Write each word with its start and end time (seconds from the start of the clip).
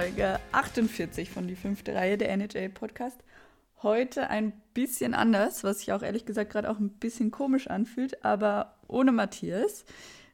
Folge 0.00 0.40
48 0.52 1.28
von 1.28 1.46
die 1.46 1.54
fünfte 1.54 1.94
Reihe 1.94 2.16
der 2.16 2.30
NHL 2.30 2.70
Podcast. 2.70 3.22
Heute 3.82 4.30
ein 4.30 4.54
bisschen 4.72 5.12
anders, 5.12 5.62
was 5.62 5.80
sich 5.80 5.92
auch 5.92 6.02
ehrlich 6.02 6.24
gesagt 6.24 6.52
gerade 6.52 6.70
auch 6.70 6.78
ein 6.78 6.88
bisschen 6.88 7.30
komisch 7.30 7.66
anfühlt, 7.66 8.24
aber 8.24 8.78
ohne 8.88 9.12
Matthias. 9.12 9.84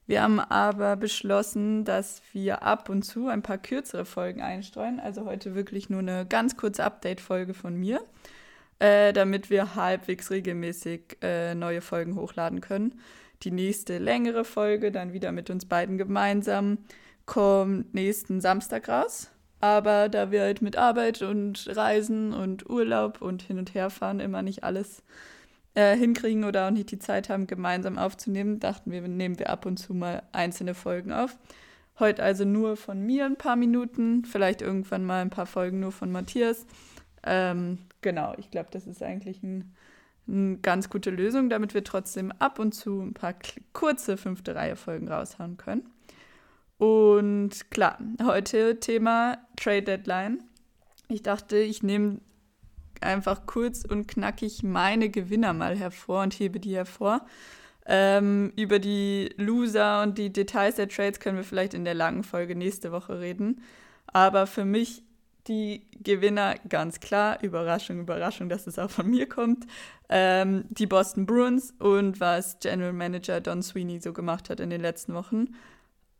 Wir 0.07 0.23
haben 0.23 0.39
aber 0.39 0.95
beschlossen, 0.95 1.85
dass 1.85 2.23
wir 2.33 2.63
ab 2.63 2.89
und 2.89 3.03
zu 3.03 3.27
ein 3.27 3.43
paar 3.43 3.59
kürzere 3.59 4.05
Folgen 4.05 4.41
einstreuen. 4.41 5.01
Also 5.01 5.25
heute 5.25 5.57
wirklich 5.57 5.91
nur 5.91 5.99
eine 5.99 6.27
ganz 6.27 6.57
kurze 6.57 6.85
Update-Folge 6.85 7.53
von 7.53 7.75
mir, 7.75 8.01
äh, 8.79 9.13
damit 9.13 9.51
wir 9.51 9.75
halbwegs 9.75 10.31
regelmäßig 10.31 11.19
äh, 11.23 11.57
neue 11.57 11.81
Folgen 11.81 12.15
hochladen 12.15 12.61
können. 12.61 13.01
Die 13.43 13.51
nächste 13.51 13.99
längere 13.99 14.45
Folge, 14.45 14.93
dann 14.93 15.13
wieder 15.13 15.33
mit 15.33 15.51
uns 15.51 15.67
beiden 15.67 15.99
gemeinsam, 15.99 16.79
kommt 17.25 17.95
nächsten 17.95 18.41
Samstag 18.41 18.89
raus. 18.89 19.33
Aber 19.67 20.09
da 20.09 20.31
wir 20.31 20.43
halt 20.43 20.63
mit 20.63 20.77
Arbeit 20.77 21.23
und 21.23 21.67
Reisen 21.77 22.33
und 22.33 22.71
Urlaub 22.71 23.21
und 23.21 23.43
hin 23.43 23.59
und 23.59 23.75
her 23.75 23.91
fahren 23.91 24.21
immer 24.21 24.41
nicht 24.41 24.63
alles 24.63 25.03
äh, 25.75 25.97
hinkriegen 25.97 26.45
oder 26.45 26.69
auch 26.69 26.71
nicht 26.71 26.93
die 26.93 27.01
Zeit 27.01 27.29
haben, 27.29 27.49
gemeinsam 27.49 27.99
aufzunehmen, 27.99 28.61
dachten 28.61 28.93
wir, 28.93 29.01
nehmen 29.01 29.41
wir 29.41 29.51
ab 29.51 29.67
und 29.67 29.79
zu 29.79 29.93
mal 29.93 30.23
einzelne 30.31 30.75
Folgen 30.75 31.13
auf. 31.13 31.37
Heute 31.99 32.23
also 32.23 32.45
nur 32.45 32.77
von 32.77 33.01
mir 33.05 33.27
ein 33.27 33.35
paar 33.35 33.57
Minuten, 33.57 34.25
vielleicht 34.25 34.63
irgendwann 34.63 35.05
mal 35.05 35.21
ein 35.21 35.31
paar 35.31 35.47
Folgen 35.47 35.81
nur 35.81 35.91
von 35.91 36.13
Matthias. 36.13 36.65
Ähm, 37.25 37.79
genau, 38.03 38.35
ich 38.39 38.53
glaube, 38.53 38.69
das 38.71 38.87
ist 38.87 39.03
eigentlich 39.03 39.43
ein, 39.43 39.75
eine 40.29 40.59
ganz 40.59 40.91
gute 40.91 41.11
Lösung, 41.11 41.51
damit 41.51 41.75
wir 41.75 41.83
trotzdem 41.83 42.31
ab 42.39 42.61
und 42.61 42.73
zu 42.73 43.01
ein 43.01 43.15
paar 43.15 43.35
kurze 43.73 44.17
fünfte 44.17 44.55
Reihe 44.55 44.77
Folgen 44.77 45.09
raushauen 45.09 45.57
können. 45.57 45.91
Und 46.79 47.71
klar, 47.71 47.99
heute 48.23 48.79
Thema 48.81 49.39
Trade 49.57 49.83
Deadline. 49.83 50.43
Ich 51.09 51.23
dachte, 51.23 51.57
ich 51.57 51.83
nehme 51.83 52.21
einfach 53.01 53.47
kurz 53.47 53.85
und 53.85 54.09
knackig 54.09 54.63
meine 54.63 55.09
Gewinner 55.09 55.53
mal 55.53 55.77
hervor 55.77 56.23
und 56.23 56.35
hebe 56.35 56.61
die 56.61 56.75
hervor. 56.75 57.25
Ähm, 57.87 58.53
über 58.57 58.79
die 58.79 59.33
Loser 59.37 60.03
und 60.03 60.19
die 60.19 60.33
Details 60.33 60.75
der 60.75 60.89
Trades 60.89 61.21
können 61.21 61.37
wir 61.37 61.45
vielleicht 61.45 61.73
in 61.73 61.85
der 61.85 61.95
langen 61.95 62.25
Folge 62.25 62.57
nächste 62.57 62.93
Woche 62.93 63.21
reden. 63.21 63.63
Aber 64.09 64.47
für 64.47 64.65
mich 64.65 65.03
die 65.47 65.87
Gewinner 66.03 66.57
ganz 66.69 66.99
klar, 67.01 67.43
Überraschung, 67.43 68.01
Überraschung, 68.01 68.49
dass 68.49 68.67
es 68.67 68.79
auch 68.79 68.91
von 68.91 69.09
mir 69.09 69.29
kommt, 69.29 69.67
ähm, 70.09 70.65
die 70.69 70.87
Boston 70.87 71.27
Bruins 71.27 71.73
und 71.79 72.21
was 72.21 72.59
General 72.59 72.93
Manager 72.93 73.41
Don 73.41 73.63
Sweeney 73.63 74.01
so 74.01 74.13
gemacht 74.13 74.51
hat 74.51 74.61
in 74.61 74.71
den 74.71 74.81
letzten 74.81 75.15
Wochen 75.15 75.49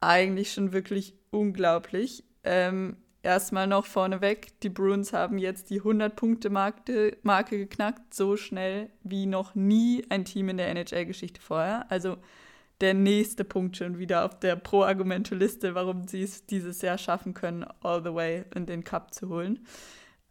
eigentlich 0.01 0.53
schon 0.53 0.73
wirklich 0.73 1.15
unglaublich. 1.31 2.25
Ähm, 2.45 2.97
erstmal 3.23 3.67
noch 3.67 3.87
vorneweg, 3.87 4.59
die 4.61 4.69
Bruins 4.69 5.13
haben 5.13 5.39
jetzt 5.39 5.71
die 5.71 5.83
100-Punkte-Marke 5.83 7.19
Marke 7.23 7.59
geknackt, 7.59 8.15
so 8.15 8.37
schnell 8.37 8.91
wie 9.03 9.27
noch 9.27 9.55
nie 9.55 10.05
ein 10.09 10.25
Team 10.25 10.49
in 10.49 10.57
der 10.57 10.69
NHL-Geschichte 10.69 11.41
vorher. 11.41 11.91
Also 11.91 12.17
der 12.81 12.95
nächste 12.95 13.45
Punkt 13.45 13.77
schon 13.77 13.99
wieder 13.99 14.25
auf 14.25 14.39
der 14.39 14.57
Pro-Argumente-Liste, 14.57 15.75
warum 15.75 16.07
sie 16.07 16.23
es 16.23 16.47
dieses 16.47 16.83
Jahr 16.83 16.99
schaffen 16.99 17.35
können, 17.35 17.65
all 17.83 18.03
the 18.03 18.15
way 18.15 18.45
in 18.55 18.67
den 18.67 18.85
Cup 18.85 19.15
zu 19.15 19.29
holen. 19.29 19.67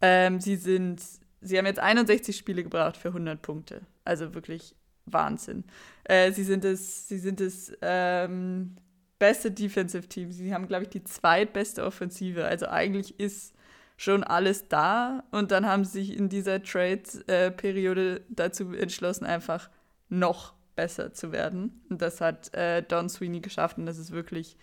Ähm, 0.00 0.40
sie 0.40 0.56
sind, 0.56 1.02
sie 1.40 1.58
haben 1.58 1.66
jetzt 1.66 1.80
61 1.80 2.36
Spiele 2.36 2.62
gebraucht 2.62 2.96
für 2.96 3.08
100 3.08 3.42
Punkte. 3.42 3.82
Also 4.04 4.34
wirklich 4.34 4.74
Wahnsinn. 5.06 5.64
Äh, 6.04 6.32
sie 6.32 6.44
sind 6.44 6.64
es, 6.64 7.08
sie 7.08 7.18
sind 7.18 7.40
es 7.40 7.72
ähm, 7.82 8.76
beste 9.18 9.50
Defensive 9.50 10.08
Team. 10.08 10.32
Sie 10.32 10.52
haben, 10.52 10.68
glaube 10.68 10.84
ich, 10.84 10.90
die 10.90 11.04
zweitbeste 11.04 11.84
Offensive. 11.84 12.44
Also 12.44 12.68
eigentlich 12.68 13.18
ist 13.18 13.54
schon 13.96 14.24
alles 14.24 14.68
da. 14.68 15.24
Und 15.30 15.50
dann 15.50 15.66
haben 15.66 15.84
sie 15.84 16.00
sich 16.04 16.16
in 16.16 16.28
dieser 16.28 16.62
Trade-Periode 16.62 18.22
dazu 18.28 18.72
entschlossen, 18.72 19.24
einfach 19.24 19.70
noch 20.08 20.54
besser 20.74 21.12
zu 21.12 21.32
werden. 21.32 21.82
Und 21.88 22.02
das 22.02 22.20
hat 22.20 22.52
äh, 22.54 22.82
Don 22.82 23.08
Sweeney 23.08 23.40
geschafft. 23.40 23.78
Und 23.78 23.86
das 23.86 23.98
ist 23.98 24.12
wirklich 24.12 24.56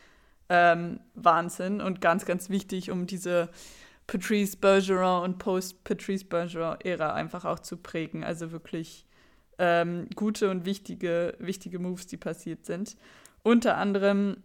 ähm, 0.50 1.00
Wahnsinn 1.16 1.82
und 1.82 2.02
ganz, 2.02 2.26
ganz 2.26 2.50
wichtig, 2.50 2.92
um 2.92 3.08
diese 3.08 3.50
Patrice 4.06 4.58
Bergeron 4.58 5.24
und 5.24 5.38
Post-Patrice 5.40 6.26
Bergeron-Ära 6.26 7.14
einfach 7.14 7.46
auch 7.46 7.60
zu 7.60 7.78
prägen. 7.78 8.24
Also 8.24 8.52
wirklich 8.52 9.08
ähm, 9.58 10.08
gute 10.16 10.50
und 10.50 10.66
wichtige, 10.66 11.36
wichtige 11.40 11.80
Moves, 11.80 12.08
die 12.08 12.18
passiert 12.18 12.66
sind. 12.66 12.96
Unter 13.44 13.78
anderem 13.78 14.38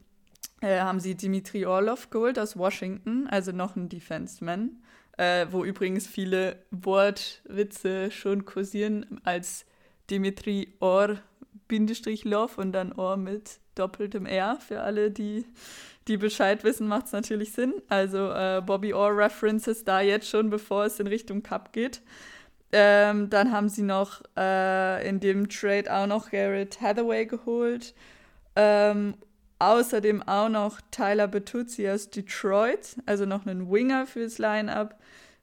äh, 0.60 0.80
haben 0.80 1.00
sie 1.00 1.14
Dimitri 1.14 1.64
Orlov 1.64 2.10
geholt 2.10 2.38
aus 2.38 2.56
Washington, 2.58 3.28
also 3.28 3.52
noch 3.52 3.76
ein 3.76 3.88
Defenseman, 3.88 4.82
äh, 5.16 5.46
wo 5.50 5.64
übrigens 5.64 6.06
viele 6.06 6.56
Wortwitze 6.72 8.10
schon 8.10 8.44
kursieren 8.44 9.20
als 9.22 9.64
Dimitri 10.10 10.74
Or 10.80 11.18
Bindestrich 11.68 12.24
Love 12.24 12.60
und 12.60 12.72
dann 12.72 12.92
Or 12.92 13.16
mit 13.16 13.60
doppeltem 13.76 14.26
R. 14.26 14.58
Für 14.60 14.80
alle, 14.80 15.10
die, 15.10 15.44
die 16.08 16.16
Bescheid 16.16 16.64
wissen, 16.64 16.88
macht 16.88 17.06
es 17.06 17.12
natürlich 17.12 17.52
Sinn. 17.52 17.74
Also 17.88 18.32
äh, 18.32 18.62
Bobby 18.64 18.94
Orr 18.94 19.16
References 19.16 19.84
da 19.84 20.00
jetzt 20.00 20.28
schon, 20.28 20.50
bevor 20.50 20.86
es 20.86 20.98
in 20.98 21.06
Richtung 21.06 21.42
Cup 21.42 21.72
geht. 21.72 22.02
Ähm, 22.72 23.30
dann 23.30 23.52
haben 23.52 23.68
sie 23.68 23.82
noch 23.82 24.22
äh, 24.36 25.08
in 25.08 25.20
dem 25.20 25.48
Trade 25.48 25.94
auch 25.94 26.06
noch 26.06 26.30
Garrett 26.30 26.80
Hathaway 26.80 27.26
geholt 27.26 27.94
ähm, 28.58 29.14
außerdem 29.60 30.22
auch 30.24 30.48
noch 30.48 30.80
Tyler 30.90 31.28
Bertuzzi 31.28 31.88
aus 31.88 32.10
Detroit, 32.10 32.96
also 33.06 33.24
noch 33.24 33.46
einen 33.46 33.70
Winger 33.70 34.04
fürs 34.06 34.38
Line-Up. 34.38 34.98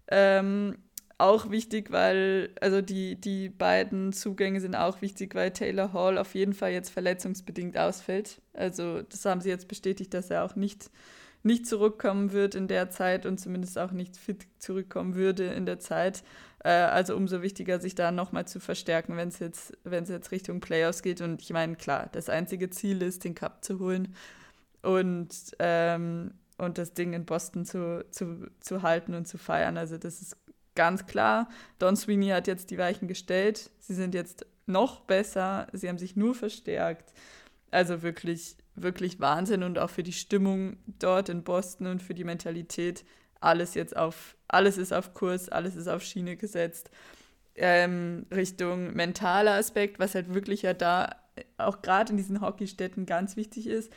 Ähm, 0.09 0.77
auch 1.17 1.49
wichtig, 1.49 1.91
weil, 1.91 2.49
also 2.59 2.81
die, 2.81 3.15
die 3.15 3.47
beiden 3.47 4.11
Zugänge 4.11 4.59
sind 4.59 4.75
auch 4.75 5.01
wichtig, 5.01 5.33
weil 5.33 5.51
Taylor 5.51 5.93
Hall 5.93 6.17
auf 6.17 6.35
jeden 6.35 6.53
Fall 6.53 6.73
jetzt 6.73 6.89
verletzungsbedingt 6.89 7.77
ausfällt. 7.77 8.41
Also 8.51 9.01
das 9.01 9.23
haben 9.23 9.39
sie 9.39 9.47
jetzt 9.49 9.69
bestätigt, 9.69 10.13
dass 10.13 10.29
er 10.29 10.43
auch 10.43 10.57
nicht, 10.57 10.91
nicht 11.41 11.67
zurückkommen 11.67 12.33
wird 12.33 12.53
in 12.53 12.67
der 12.67 12.89
Zeit 12.89 13.25
und 13.25 13.39
zumindest 13.39 13.79
auch 13.79 13.91
nicht 13.91 14.17
fit 14.17 14.45
zurückkommen 14.59 15.15
würde 15.15 15.45
in 15.45 15.65
der 15.65 15.79
Zeit. 15.79 16.21
Äh, 16.65 16.69
also 16.69 17.15
umso 17.15 17.43
wichtiger, 17.43 17.79
sich 17.79 17.93
da 17.93 18.11
nochmal 18.11 18.47
zu 18.47 18.59
verstärken, 18.59 19.15
wenn 19.17 19.27
es 19.27 19.37
jetzt, 19.37 19.77
jetzt 19.85 20.31
Richtung 20.31 20.61
Playoffs 20.61 21.03
geht. 21.03 21.21
Und 21.21 21.41
ich 21.43 21.51
meine, 21.51 21.75
klar, 21.75 22.09
das 22.11 22.27
einzige 22.27 22.71
Ziel 22.71 23.03
ist, 23.03 23.23
den 23.23 23.35
Cup 23.35 23.63
zu 23.63 23.79
holen 23.79 24.15
und, 24.81 25.29
ähm, 25.59 26.31
und 26.57 26.79
das 26.79 26.93
Ding 26.93 27.13
in 27.13 27.25
Boston 27.25 27.65
zu, 27.65 28.03
zu, 28.09 28.47
zu 28.61 28.81
halten 28.81 29.13
und 29.13 29.27
zu 29.27 29.37
feiern. 29.37 29.77
Also 29.77 29.97
das 29.97 30.21
ist 30.21 30.37
ganz 30.73 31.05
klar. 31.05 31.49
Don 31.77 31.95
Sweeney 31.95 32.29
hat 32.29 32.47
jetzt 32.47 32.71
die 32.71 32.79
Weichen 32.79 33.07
gestellt. 33.07 33.69
Sie 33.79 33.93
sind 33.93 34.15
jetzt 34.15 34.47
noch 34.65 35.01
besser. 35.01 35.67
Sie 35.71 35.87
haben 35.87 35.99
sich 35.99 36.15
nur 36.15 36.33
verstärkt. 36.33 37.13
Also 37.69 38.01
wirklich, 38.01 38.57
wirklich 38.73 39.19
Wahnsinn 39.19 39.61
und 39.61 39.77
auch 39.77 39.91
für 39.91 40.03
die 40.03 40.13
Stimmung 40.13 40.77
dort 40.87 41.29
in 41.29 41.43
Boston 41.43 41.85
und 41.85 42.01
für 42.01 42.15
die 42.15 42.23
Mentalität 42.23 43.05
alles 43.41 43.73
jetzt 43.73 43.95
auf, 43.95 44.35
alles 44.47 44.77
ist 44.77 44.93
auf 44.93 45.13
Kurs, 45.13 45.49
alles 45.49 45.75
ist 45.75 45.87
auf 45.87 46.03
Schiene 46.03 46.35
gesetzt. 46.35 46.89
Ähm, 47.55 48.25
Richtung 48.31 48.93
mentaler 48.93 49.53
Aspekt, 49.53 49.99
was 49.99 50.15
halt 50.15 50.33
wirklich 50.33 50.63
ja 50.63 50.73
da 50.73 51.15
auch 51.57 51.81
gerade 51.81 52.11
in 52.11 52.17
diesen 52.17 52.41
Hockeystädten 52.41 53.05
ganz 53.05 53.35
wichtig 53.35 53.67
ist. 53.67 53.91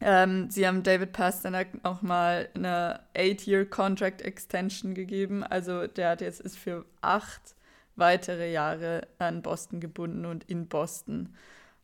Ähm, 0.00 0.50
sie 0.50 0.66
haben 0.66 0.82
David 0.82 1.12
Pasternak 1.12 1.68
auch 1.82 2.02
mal 2.02 2.48
eine 2.54 3.00
Eight-Year-Contract 3.14 4.22
Extension 4.22 4.94
gegeben. 4.94 5.42
Also 5.42 5.86
der 5.86 6.10
hat 6.10 6.20
jetzt 6.20 6.40
ist 6.40 6.58
für 6.58 6.84
acht 7.00 7.54
weitere 7.96 8.52
Jahre 8.52 9.06
an 9.18 9.42
Boston 9.42 9.80
gebunden 9.80 10.26
und 10.26 10.44
in 10.44 10.68
Boston. 10.68 11.34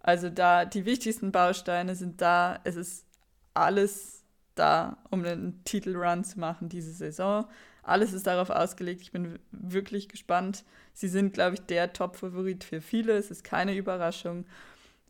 Also 0.01 0.29
da 0.29 0.65
die 0.65 0.85
wichtigsten 0.85 1.33
Bausteine 1.33 1.95
sind 1.95 2.21
da. 2.21 2.61
Es 2.65 2.77
ist 2.77 3.07
alles 3.55 4.22
da, 4.55 4.99
um 5.11 5.25
einen 5.25 5.63
Titelrun 5.65 6.25
zu 6.25 6.39
machen 6.41 6.69
diese 6.69 6.93
Saison. 6.93 7.47
Alles 7.83 8.13
ist 8.13 8.27
darauf 8.27 8.51
ausgelegt. 8.51 9.03
Ich 9.03 9.13
bin 9.13 9.39
wirklich 9.51 10.09
gespannt. 10.09 10.65
Sie 10.93 11.09
sind, 11.09 11.35
glaube 11.35 11.55
ich, 11.55 11.61
der 11.63 11.93
Top-Favorit 11.93 12.65
für 12.65 12.81
viele. 12.81 13.15
Es 13.15 13.31
ist 13.31 13.45
keine 13.45 13.75
Überraschung. 13.75 14.45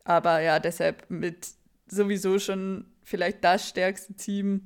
Aber 0.03 0.39
ja, 0.39 0.59
deshalb 0.59 1.09
mit 1.09 1.47
sowieso 1.87 2.39
schon 2.39 2.85
vielleicht 3.03 3.43
das 3.43 3.69
stärkste 3.69 4.13
Team. 4.13 4.63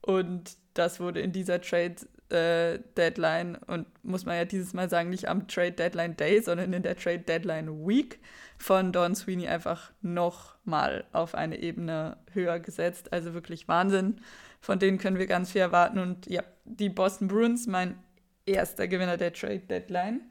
Und 0.00 0.56
das 0.74 1.00
wurde 1.00 1.20
in 1.20 1.32
dieser 1.32 1.60
Trade 1.60 1.96
äh, 2.30 2.78
Deadline 2.96 3.56
und 3.66 3.86
muss 4.04 4.26
man 4.26 4.36
ja 4.36 4.44
dieses 4.44 4.74
Mal 4.74 4.88
sagen, 4.88 5.10
nicht 5.10 5.28
am 5.28 5.48
Trade 5.48 5.72
Deadline 5.72 6.16
Day, 6.16 6.40
sondern 6.40 6.72
in 6.72 6.82
der 6.82 6.96
Trade 6.96 7.20
Deadline 7.20 7.86
Week 7.86 8.18
von 8.58 8.92
Don 8.92 9.14
Sweeney 9.14 9.48
einfach 9.48 9.92
nochmal 10.02 11.04
auf 11.12 11.34
eine 11.34 11.60
Ebene 11.60 12.16
höher 12.32 12.58
gesetzt. 12.60 13.12
Also 13.12 13.34
wirklich 13.34 13.68
Wahnsinn. 13.68 14.20
Von 14.60 14.78
denen 14.78 14.98
können 14.98 15.18
wir 15.18 15.26
ganz 15.26 15.52
viel 15.52 15.60
erwarten. 15.60 15.98
Und 15.98 16.26
ja, 16.26 16.42
die 16.64 16.88
Boston 16.88 17.28
Bruins, 17.28 17.66
mein 17.66 17.98
erster 18.44 18.88
Gewinner 18.88 19.16
der 19.16 19.32
Trade 19.32 19.60
Deadline. 19.60 20.22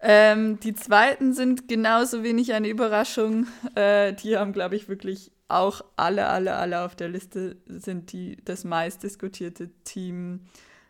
Ähm, 0.00 0.60
die 0.60 0.74
zweiten 0.74 1.32
sind 1.32 1.68
genauso 1.68 2.22
wenig 2.22 2.52
eine 2.52 2.68
Überraschung. 2.68 3.46
Äh, 3.74 4.12
die 4.14 4.36
haben, 4.36 4.52
glaube 4.52 4.76
ich, 4.76 4.88
wirklich 4.88 5.30
auch 5.48 5.82
alle, 5.96 6.26
alle, 6.26 6.56
alle 6.56 6.82
auf 6.82 6.96
der 6.96 7.08
Liste 7.08 7.56
sind 7.66 8.12
die 8.12 8.36
das 8.44 8.64
meistdiskutierte 8.64 9.70
Team 9.84 10.40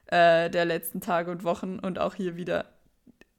äh, 0.07 0.51
der 0.51 0.65
letzten 0.65 1.01
Tage 1.01 1.31
und 1.31 1.45
Wochen 1.45 1.79
und 1.79 1.99
auch 1.99 2.15
hier 2.15 2.37
wieder. 2.37 2.67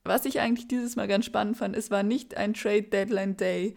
Was 0.04 0.26
ich 0.26 0.40
eigentlich 0.40 0.68
dieses 0.68 0.96
Mal 0.96 1.08
ganz 1.08 1.26
spannend 1.26 1.58
fand, 1.58 1.76
es 1.76 1.90
war 1.90 2.04
nicht 2.04 2.38
ein 2.38 2.54
Trade 2.54 2.84
Deadline 2.84 3.38
Day. 3.38 3.76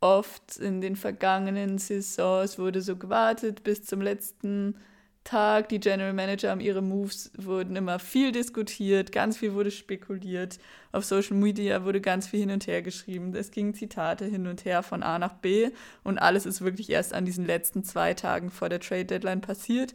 Oft 0.00 0.56
in 0.56 0.80
den 0.80 0.96
vergangenen 0.96 1.78
Saisons 1.78 2.58
wurde 2.58 2.80
so 2.80 2.96
gewartet 2.96 3.62
bis 3.62 3.84
zum 3.84 4.00
letzten 4.00 4.76
Tag. 5.24 5.68
Die 5.68 5.78
General 5.78 6.12
Manager 6.12 6.50
haben 6.50 6.60
ihre 6.60 6.82
Moves, 6.82 7.30
wurden 7.36 7.76
immer 7.76 7.98
viel 7.98 8.32
diskutiert, 8.32 9.12
ganz 9.12 9.36
viel 9.36 9.52
wurde 9.54 9.70
spekuliert. 9.70 10.58
Auf 10.92 11.04
Social 11.04 11.36
Media 11.36 11.84
wurde 11.84 12.00
ganz 12.00 12.26
viel 12.28 12.40
hin 12.40 12.50
und 12.50 12.66
her 12.66 12.82
geschrieben. 12.82 13.34
Es 13.34 13.50
gingen 13.50 13.74
Zitate 13.74 14.24
hin 14.24 14.46
und 14.46 14.64
her 14.64 14.82
von 14.82 15.02
A 15.02 15.18
nach 15.18 15.34
B 15.34 15.70
und 16.02 16.18
alles 16.18 16.46
ist 16.46 16.62
wirklich 16.62 16.90
erst 16.90 17.12
an 17.12 17.26
diesen 17.26 17.46
letzten 17.46 17.84
zwei 17.84 18.14
Tagen 18.14 18.50
vor 18.50 18.68
der 18.68 18.80
Trade 18.80 19.04
Deadline 19.04 19.42
passiert. 19.42 19.94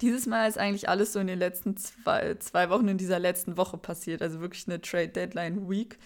Dieses 0.00 0.26
Mal 0.26 0.48
ist 0.48 0.58
eigentlich 0.58 0.88
alles 0.88 1.12
so 1.12 1.20
in 1.20 1.26
den 1.26 1.38
letzten 1.38 1.76
zwei, 1.76 2.34
zwei 2.36 2.70
Wochen, 2.70 2.88
in 2.88 2.98
dieser 2.98 3.18
letzten 3.18 3.56
Woche 3.56 3.78
passiert. 3.78 4.22
Also 4.22 4.40
wirklich 4.40 4.66
eine 4.66 4.80
Trade 4.80 5.08
Deadline 5.08 5.68
Week, 5.68 5.98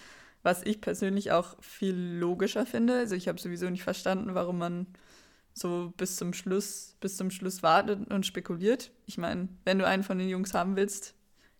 was 0.42 0.62
ich 0.64 0.80
persönlich 0.80 1.32
auch 1.32 1.56
viel 1.62 1.94
logischer 1.94 2.64
finde. 2.66 2.94
Also 2.94 3.14
ich 3.14 3.28
habe 3.28 3.40
sowieso 3.40 3.68
nicht 3.68 3.82
verstanden, 3.82 4.34
warum 4.34 4.58
man 4.58 4.86
so 5.54 5.92
bis 5.96 6.16
zum 6.16 6.32
Schluss, 6.32 6.96
bis 7.00 7.16
zum 7.16 7.30
Schluss 7.30 7.62
wartet 7.62 8.10
und 8.10 8.24
spekuliert. 8.24 8.90
Ich 9.06 9.18
meine, 9.18 9.48
wenn 9.64 9.78
du 9.78 9.86
einen 9.86 10.02
von 10.02 10.18
den 10.18 10.28
Jungs 10.28 10.54
haben 10.54 10.76
willst, 10.76 11.14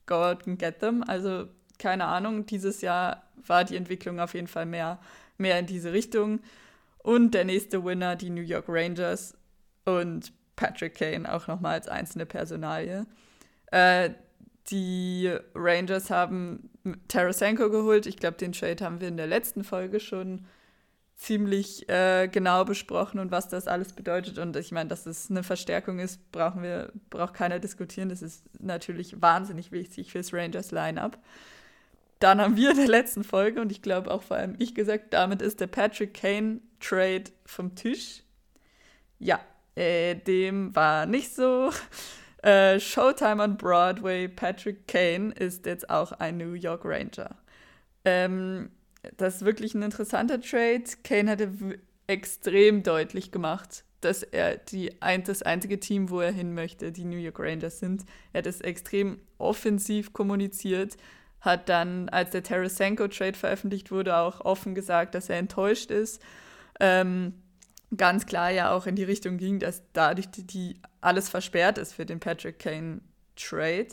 go 0.07 0.15
out 0.15 0.47
and 0.49 0.59
get 0.59 0.81
them. 0.81 1.05
Also 1.07 1.49
keine 1.79 2.07
Ahnung, 2.07 2.47
dieses 2.47 2.81
Jahr 2.81 3.25
war 3.47 3.65
die 3.65 3.77
Entwicklung 3.77 4.21
auf 4.21 4.35
jeden 4.35 4.47
Fall 4.47 4.67
mehr, 4.67 4.99
mehr 5.37 5.59
in 5.59 5.67
diese 5.67 5.93
Richtung. 5.93 6.41
Und 6.99 7.35
der 7.35 7.45
nächste 7.45 7.85
Winner, 7.85 8.17
die 8.17 8.31
New 8.31 8.43
York 8.43 8.67
Rangers 8.69 9.35
und 9.85 10.33
Patrick 10.57 10.95
Kane 10.95 11.33
auch 11.33 11.47
nochmal 11.47 11.75
als 11.75 11.89
einzelne 11.89 12.27
Personalie. 12.27 13.07
Äh, 13.71 14.11
die 14.71 15.35
Rangers 15.55 16.11
haben 16.11 16.71
Tarasenko 17.09 17.71
geholt. 17.71 18.07
Ich 18.07 18.17
glaube, 18.17 18.37
den 18.37 18.53
Trade 18.53 18.85
haben 18.85 19.01
wir 19.01 19.09
in 19.09 19.17
der 19.17 19.27
letzten 19.27 19.65
Folge 19.65 20.01
schon 20.01 20.47
ziemlich 21.17 21.89
äh, 21.89 22.29
genau 22.29 22.65
besprochen 22.65 23.21
und 23.21 23.31
was 23.31 23.49
das 23.49 23.69
alles 23.69 23.93
bedeutet. 23.93 24.39
Und 24.39 24.57
ich 24.57 24.73
meine, 24.73 24.89
dass 24.89 25.07
es 25.07 25.31
eine 25.31 25.43
Verstärkung 25.43 25.99
ist, 25.99 26.33
brauchen 26.33 26.63
wir, 26.63 26.93
braucht 27.11 27.35
keiner 27.35 27.61
diskutieren. 27.61 28.09
Das 28.09 28.23
ist 28.23 28.45
natürlich 28.61 29.21
wahnsinnig 29.23 29.71
wichtig 29.73 30.11
fürs 30.11 30.33
Rangers 30.33 30.73
Lineup. 30.73 31.19
Dann 32.19 32.41
haben 32.41 32.57
wir 32.57 32.71
in 32.71 32.77
der 32.77 32.89
letzten 32.89 33.25
Folge, 33.25 33.61
und 33.61 33.73
ich 33.73 33.83
glaube 33.83 34.11
auch 34.11 34.23
vor 34.23 34.37
allem 34.37 34.55
ich 34.59 34.75
gesagt, 34.75 35.13
damit 35.13 35.43
ist 35.43 35.61
der 35.61 35.67
Patrick 35.67 36.15
Kane 36.15 36.61
Trade 36.81 37.25
vom 37.45 37.75
Tisch. 37.75 38.23
Ja, 39.19 39.41
äh, 39.75 40.15
dem 40.15 40.75
war 40.75 41.07
nicht 41.07 41.35
so. 41.35 41.71
Äh, 42.43 42.81
Showtime 42.81 43.43
on 43.43 43.57
Broadway, 43.57 44.27
Patrick 44.29 44.89
Kane 44.89 45.33
ist 45.33 45.65
jetzt 45.65 45.89
auch 45.89 46.11
ein 46.13 46.39
New 46.39 46.55
York 46.55 46.85
Ranger. 46.85 47.37
Ähm, 48.05 48.71
das 49.17 49.37
ist 49.37 49.45
wirklich 49.45 49.75
ein 49.75 49.83
interessanter 49.83 50.41
Trade. 50.41 50.85
Kane 51.05 51.31
hatte 51.31 51.51
extrem 52.07 52.83
deutlich 52.83 53.31
gemacht, 53.31 53.85
dass 54.01 54.23
er 54.23 54.57
die, 54.57 55.01
ein, 55.01 55.25
das 55.25 55.43
einzige 55.43 55.79
Team, 55.79 56.11
wo 56.11 56.21
er 56.21 56.33
hin 56.33 56.55
möchte, 56.55 56.93
die 56.93 57.05
New 57.05 57.17
York 57.17 57.39
Rangers 57.39 57.79
sind. 57.79 58.05
Er 58.33 58.39
hat 58.39 58.47
es 58.47 58.61
extrem 58.61 59.21
offensiv 59.39 60.13
kommuniziert, 60.13 60.97
hat 61.41 61.69
dann, 61.69 62.09
als 62.09 62.31
der 62.31 62.43
Tarasenko-Trade 62.43 63.35
veröffentlicht 63.35 63.91
wurde, 63.91 64.17
auch 64.17 64.41
offen 64.41 64.75
gesagt, 64.75 65.15
dass 65.15 65.29
er 65.29 65.39
enttäuscht 65.39 65.91
ist. 65.91 66.21
Ähm, 66.81 67.35
ganz 67.97 68.27
klar 68.27 68.51
ja 68.51 68.73
auch 68.73 68.87
in 68.87 68.97
die 68.97 69.05
Richtung 69.05 69.39
ging, 69.39 69.59
dass 69.59 69.83
dadurch 69.93 70.29
die, 70.31 70.47
die 70.47 70.81
alles 71.01 71.29
versperrt 71.29 71.79
ist 71.79 71.93
für 71.93 72.07
den 72.07 72.21
Patrick 72.21 72.59
Kane-Trade. 72.59 73.89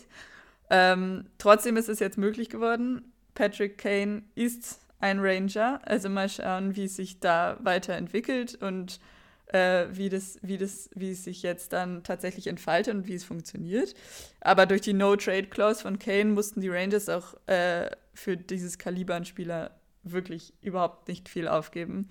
Ähm, 0.69 1.25
trotzdem 1.37 1.77
ist 1.77 1.89
es 1.89 1.99
jetzt 1.99 2.17
möglich 2.17 2.49
geworden. 2.49 3.11
Patrick 3.33 3.77
Kane 3.77 4.23
ist 4.35 4.79
ein 4.99 5.19
Ranger. 5.19 5.81
Also 5.83 6.09
mal 6.09 6.29
schauen, 6.29 6.75
wie 6.75 6.85
es 6.85 6.95
sich 6.95 7.19
da 7.19 7.57
weiterentwickelt 7.61 8.55
und 8.55 8.99
äh, 9.47 9.87
wie, 9.91 10.09
das, 10.09 10.37
wie, 10.41 10.57
das, 10.57 10.89
wie 10.93 11.11
es 11.11 11.23
sich 11.23 11.41
jetzt 11.41 11.73
dann 11.73 12.03
tatsächlich 12.03 12.47
entfaltet 12.47 12.93
und 12.93 13.07
wie 13.07 13.15
es 13.15 13.23
funktioniert. 13.23 13.95
Aber 14.41 14.65
durch 14.65 14.81
die 14.81 14.93
No-Trade-Clause 14.93 15.81
von 15.81 15.99
Kane 15.99 16.25
mussten 16.25 16.61
die 16.61 16.69
Rangers 16.69 17.09
auch 17.09 17.35
äh, 17.47 17.89
für 18.13 18.37
dieses 18.37 18.77
Kaliber 18.77 19.15
an 19.15 19.25
Spieler 19.25 19.71
wirklich 20.03 20.53
überhaupt 20.61 21.07
nicht 21.07 21.29
viel 21.29 21.47
aufgeben. 21.47 22.09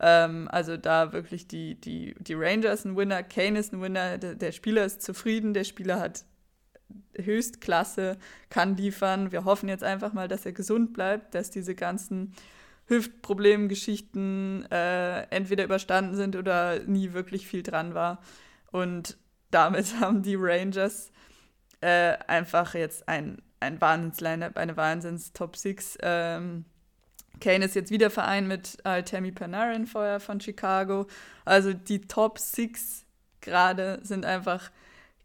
Ähm, 0.00 0.48
also 0.50 0.76
da 0.76 1.12
wirklich 1.12 1.48
die, 1.48 1.80
die, 1.80 2.14
die 2.18 2.34
Rangers 2.34 2.84
ein 2.84 2.96
Winner, 2.96 3.22
Kane 3.22 3.58
ist 3.58 3.72
ein 3.72 3.80
Winner, 3.80 4.18
der, 4.18 4.34
der 4.34 4.52
Spieler 4.52 4.84
ist 4.84 5.02
zufrieden, 5.02 5.54
der 5.54 5.64
Spieler 5.64 6.00
hat 6.00 6.24
Höchstklasse, 7.16 8.18
kann 8.50 8.76
liefern. 8.76 9.32
Wir 9.32 9.44
hoffen 9.44 9.68
jetzt 9.68 9.84
einfach 9.84 10.12
mal, 10.12 10.28
dass 10.28 10.46
er 10.46 10.52
gesund 10.52 10.92
bleibt, 10.92 11.34
dass 11.34 11.50
diese 11.50 11.74
ganzen 11.74 12.34
Hüftproblemgeschichten 12.86 14.70
äh, 14.70 15.22
entweder 15.30 15.64
überstanden 15.64 16.14
sind 16.14 16.36
oder 16.36 16.80
nie 16.80 17.12
wirklich 17.12 17.46
viel 17.46 17.62
dran 17.62 17.94
war. 17.94 18.20
Und 18.70 19.16
damit 19.50 20.00
haben 20.00 20.22
die 20.22 20.36
Rangers 20.38 21.10
äh, 21.80 22.16
einfach 22.26 22.74
jetzt 22.74 23.08
ein, 23.08 23.42
ein 23.60 23.80
Wahnsinns-Line-Up, 23.80 24.56
eine 24.56 24.76
Wahnsinns-Top 24.76 25.56
6. 25.56 25.98
Ähm, 26.02 26.64
Kane 27.40 27.64
ist 27.64 27.74
jetzt 27.74 27.90
wieder 27.90 28.10
Verein 28.10 28.46
mit 28.48 28.78
Artemi 28.84 29.32
Panarin 29.32 29.86
vorher 29.86 30.20
von 30.20 30.40
Chicago. 30.40 31.06
Also 31.44 31.72
die 31.72 32.00
Top 32.00 32.38
6 32.38 33.04
gerade 33.40 34.00
sind 34.02 34.24
einfach 34.24 34.70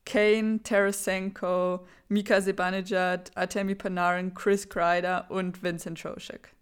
Kane, 0.05 0.61
Tarasenko, 0.63 1.85
Mika 2.09 2.41
Zibanejad, 2.41 3.31
Artemi 3.35 3.75
Panarin, 3.75 4.33
Chris 4.33 4.67
Kreider 4.67 5.29
und 5.29 5.63
Vincent 5.63 6.01
Trocheck. 6.01 6.53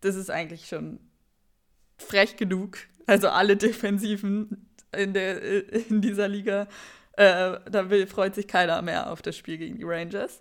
Das 0.00 0.14
ist 0.14 0.30
eigentlich 0.30 0.68
schon 0.68 1.00
frech 1.96 2.36
genug. 2.36 2.78
Also 3.06 3.28
alle 3.28 3.56
Defensiven 3.56 4.68
in, 4.92 5.12
der, 5.14 5.42
in 5.90 6.00
dieser 6.00 6.28
Liga. 6.28 6.68
Äh, 7.12 7.58
da 7.70 7.90
will, 7.90 8.06
freut 8.06 8.34
sich 8.34 8.46
keiner 8.46 8.80
mehr 8.82 9.10
auf 9.10 9.22
das 9.22 9.36
Spiel 9.36 9.58
gegen 9.58 9.76
die 9.76 9.84
Rangers. 9.84 10.40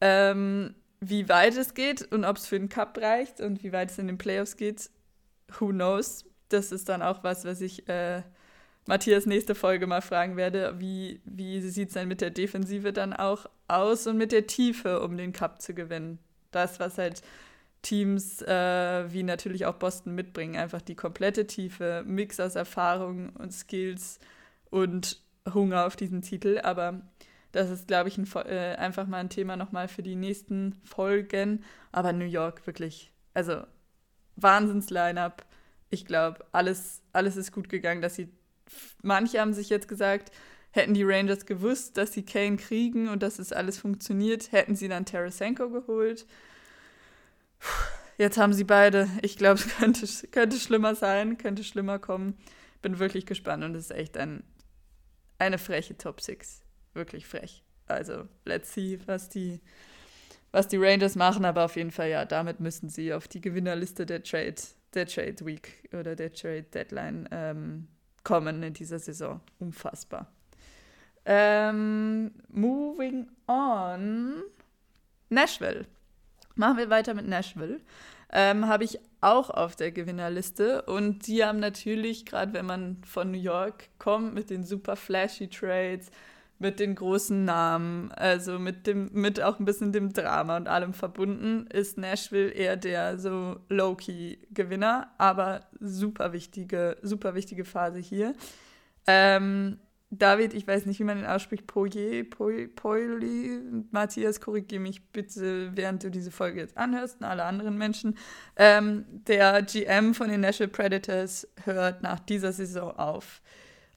Ähm, 0.00 0.74
wie 1.00 1.28
weit 1.28 1.56
es 1.56 1.74
geht 1.74 2.10
und 2.12 2.24
ob 2.24 2.36
es 2.36 2.46
für 2.46 2.58
den 2.58 2.68
Cup 2.68 2.98
reicht 2.98 3.40
und 3.40 3.62
wie 3.62 3.72
weit 3.72 3.90
es 3.90 3.98
in 3.98 4.06
den 4.06 4.18
Playoffs 4.18 4.56
geht, 4.56 4.90
who 5.58 5.68
knows. 5.68 6.24
Das 6.48 6.72
ist 6.72 6.88
dann 6.88 7.02
auch 7.02 7.22
was, 7.24 7.44
was 7.44 7.60
ich 7.60 7.88
äh, 7.88 8.22
Matthias 8.86 9.26
nächste 9.26 9.54
Folge 9.54 9.86
mal 9.86 10.00
fragen 10.00 10.36
werde, 10.36 10.74
wie, 10.78 11.20
wie 11.24 11.60
sieht 11.60 11.88
es 11.88 11.94
denn 11.94 12.08
mit 12.08 12.20
der 12.20 12.30
Defensive 12.30 12.92
dann 12.92 13.12
auch 13.12 13.46
aus 13.68 14.06
und 14.06 14.16
mit 14.16 14.32
der 14.32 14.46
Tiefe, 14.46 15.02
um 15.02 15.16
den 15.16 15.32
Cup 15.32 15.60
zu 15.60 15.74
gewinnen. 15.74 16.18
Das, 16.50 16.80
was 16.80 16.96
halt 16.96 17.22
Teams 17.82 18.42
äh, 18.42 19.12
wie 19.12 19.22
natürlich 19.22 19.66
auch 19.66 19.74
Boston 19.74 20.14
mitbringen, 20.14 20.56
einfach 20.56 20.80
die 20.80 20.96
komplette 20.96 21.46
Tiefe, 21.46 22.02
Mix 22.06 22.40
aus 22.40 22.56
Erfahrung 22.56 23.30
und 23.30 23.52
Skills 23.52 24.18
und 24.70 25.20
Hunger 25.52 25.86
auf 25.86 25.94
diesen 25.94 26.22
Titel. 26.22 26.60
Aber 26.62 27.02
das 27.52 27.70
ist, 27.70 27.88
glaube 27.88 28.08
ich, 28.08 28.18
ein, 28.18 28.28
äh, 28.46 28.76
einfach 28.76 29.06
mal 29.06 29.18
ein 29.18 29.30
Thema 29.30 29.56
nochmal 29.56 29.88
für 29.88 30.02
die 30.02 30.16
nächsten 30.16 30.80
Folgen. 30.84 31.64
Aber 31.92 32.12
New 32.12 32.24
York 32.24 32.66
wirklich, 32.66 33.12
also 33.34 33.62
Wahnsinns-Line-Up. 34.36 35.44
Ich 35.90 36.04
glaube, 36.04 36.44
alles, 36.52 37.02
alles 37.12 37.36
ist 37.36 37.52
gut 37.52 37.68
gegangen, 37.68 38.02
dass 38.02 38.16
sie 38.16 38.28
manche 39.02 39.40
haben 39.40 39.52
sich 39.52 39.68
jetzt 39.68 39.88
gesagt, 39.88 40.30
hätten 40.70 40.94
die 40.94 41.04
Rangers 41.04 41.46
gewusst, 41.46 41.96
dass 41.96 42.12
sie 42.12 42.24
Kane 42.24 42.56
kriegen 42.56 43.08
und 43.08 43.22
dass 43.22 43.38
es 43.38 43.52
alles 43.52 43.78
funktioniert, 43.78 44.52
hätten 44.52 44.76
sie 44.76 44.88
dann 44.88 45.06
Tarasenko 45.06 45.70
geholt. 45.70 46.26
Jetzt 48.18 48.38
haben 48.38 48.52
sie 48.52 48.64
beide. 48.64 49.08
Ich 49.22 49.36
glaube, 49.36 49.60
es 49.60 49.68
könnte, 49.78 50.06
könnte 50.28 50.58
schlimmer 50.58 50.94
sein, 50.94 51.38
könnte 51.38 51.64
schlimmer 51.64 51.98
kommen. 51.98 52.36
Bin 52.82 52.98
wirklich 52.98 53.26
gespannt 53.26 53.64
und 53.64 53.74
es 53.74 53.86
ist 53.86 53.96
echt 53.96 54.16
ein, 54.16 54.44
eine 55.38 55.58
freche 55.58 55.96
Top 55.96 56.20
6. 56.20 56.62
Wirklich 56.98 57.26
frech. 57.28 57.62
Also, 57.86 58.26
let's 58.44 58.74
see, 58.74 58.98
was 59.06 59.28
die, 59.28 59.60
was 60.50 60.66
die 60.66 60.78
Rangers 60.78 61.14
machen, 61.14 61.44
aber 61.44 61.64
auf 61.64 61.76
jeden 61.76 61.92
Fall, 61.92 62.10
ja, 62.10 62.24
damit 62.24 62.58
müssen 62.58 62.88
sie 62.88 63.14
auf 63.14 63.28
die 63.28 63.40
Gewinnerliste 63.40 64.04
der 64.04 64.24
Trade, 64.24 64.56
der 64.94 65.06
Trade 65.06 65.46
Week 65.46 65.88
oder 65.92 66.16
der 66.16 66.32
Trade 66.32 66.64
Deadline 66.64 67.28
ähm, 67.30 67.86
kommen 68.24 68.64
in 68.64 68.74
dieser 68.74 68.98
Saison. 68.98 69.40
Unfassbar. 69.60 70.26
Ähm, 71.24 72.32
moving 72.48 73.28
on. 73.46 74.42
Nashville. 75.28 75.86
Machen 76.56 76.78
wir 76.78 76.90
weiter 76.90 77.14
mit 77.14 77.28
Nashville. 77.28 77.80
Ähm, 78.32 78.66
Habe 78.66 78.82
ich 78.82 78.98
auch 79.20 79.50
auf 79.50 79.76
der 79.76 79.92
Gewinnerliste. 79.92 80.82
Und 80.82 81.28
die 81.28 81.44
haben 81.44 81.60
natürlich, 81.60 82.26
gerade 82.26 82.52
wenn 82.54 82.66
man 82.66 83.00
von 83.04 83.30
New 83.30 83.38
York 83.38 83.88
kommt, 84.00 84.34
mit 84.34 84.50
den 84.50 84.64
super 84.64 84.96
flashy 84.96 85.48
Trades, 85.48 86.10
mit 86.58 86.80
den 86.80 86.94
großen 86.94 87.44
Namen, 87.44 88.10
also 88.12 88.58
mit 88.58 88.86
dem, 88.86 89.10
mit 89.12 89.40
auch 89.40 89.58
ein 89.58 89.64
bisschen 89.64 89.92
dem 89.92 90.12
Drama 90.12 90.56
und 90.56 90.68
allem 90.68 90.92
verbunden, 90.92 91.66
ist 91.68 91.98
Nashville 91.98 92.50
eher 92.50 92.76
der 92.76 93.18
so 93.18 93.60
Low-Key-Gewinner, 93.68 95.12
aber 95.18 95.60
super 95.78 96.32
wichtige, 96.32 96.96
super 97.02 97.34
wichtige 97.34 97.64
Phase 97.64 98.00
hier. 98.00 98.34
Ähm, 99.06 99.78
David, 100.10 100.54
ich 100.54 100.66
weiß 100.66 100.86
nicht, 100.86 100.98
wie 101.00 101.04
man 101.04 101.18
ihn 101.18 101.26
ausspricht, 101.26 101.66
Poye, 101.66 102.24
Poili, 102.24 103.60
Matthias, 103.90 104.40
korrigiere 104.40 104.80
mich 104.80 105.12
bitte, 105.12 105.76
während 105.76 106.02
du 106.02 106.10
diese 106.10 106.30
Folge 106.30 106.60
jetzt 106.60 106.78
anhörst 106.78 107.20
und 107.20 107.26
alle 107.26 107.44
anderen 107.44 107.76
Menschen. 107.76 108.16
Ähm, 108.56 109.04
der 109.08 109.62
GM 109.62 110.14
von 110.14 110.28
den 110.28 110.40
Nashville 110.40 110.70
Predators 110.70 111.46
hört 111.64 112.02
nach 112.02 112.20
dieser 112.20 112.52
Saison 112.52 112.90
auf. 112.92 113.42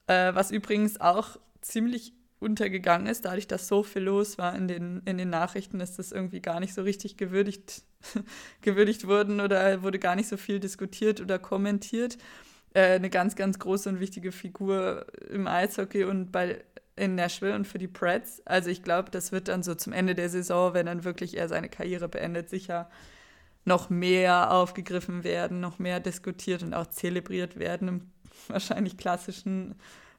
Äh, 0.06 0.34
was 0.34 0.50
übrigens 0.50 1.00
auch 1.00 1.38
ziemlich 1.62 2.12
untergegangen 2.42 3.06
ist, 3.06 3.24
dadurch, 3.24 3.46
dass 3.46 3.68
so 3.68 3.82
viel 3.82 4.02
los 4.02 4.38
war 4.38 4.54
in 4.54 4.68
den, 4.68 5.02
in 5.04 5.18
den 5.18 5.30
Nachrichten, 5.30 5.80
ist 5.80 5.98
das 5.98 6.12
irgendwie 6.12 6.40
gar 6.40 6.60
nicht 6.60 6.74
so 6.74 6.82
richtig 6.82 7.16
gewürdigt, 7.16 7.82
gewürdigt 8.62 9.06
worden 9.06 9.40
oder 9.40 9.82
wurde 9.82 9.98
gar 9.98 10.16
nicht 10.16 10.28
so 10.28 10.36
viel 10.36 10.60
diskutiert 10.60 11.20
oder 11.20 11.38
kommentiert. 11.38 12.18
Äh, 12.74 12.94
eine 12.94 13.10
ganz, 13.10 13.36
ganz 13.36 13.58
große 13.58 13.88
und 13.88 14.00
wichtige 14.00 14.32
Figur 14.32 15.06
im 15.30 15.46
Eishockey 15.46 16.04
und 16.04 16.32
bei 16.32 16.64
in 16.94 17.14
Nashville 17.14 17.54
und 17.54 17.66
für 17.66 17.78
die 17.78 17.88
Preds. 17.88 18.42
Also 18.44 18.70
ich 18.70 18.82
glaube, 18.82 19.10
das 19.10 19.32
wird 19.32 19.48
dann 19.48 19.62
so 19.62 19.74
zum 19.74 19.92
Ende 19.92 20.14
der 20.14 20.28
Saison, 20.28 20.74
wenn 20.74 20.86
dann 20.86 21.04
wirklich 21.04 21.36
er 21.38 21.48
seine 21.48 21.70
Karriere 21.70 22.08
beendet, 22.08 22.50
sicher 22.50 22.90
noch 23.64 23.90
mehr 23.90 24.52
aufgegriffen 24.52 25.24
werden, 25.24 25.60
noch 25.60 25.78
mehr 25.78 26.00
diskutiert 26.00 26.62
und 26.62 26.74
auch 26.74 26.88
zelebriert 26.88 27.58
werden 27.58 27.88
im 27.88 28.10
wahrscheinlich 28.48 28.96
klassischen 28.96 29.76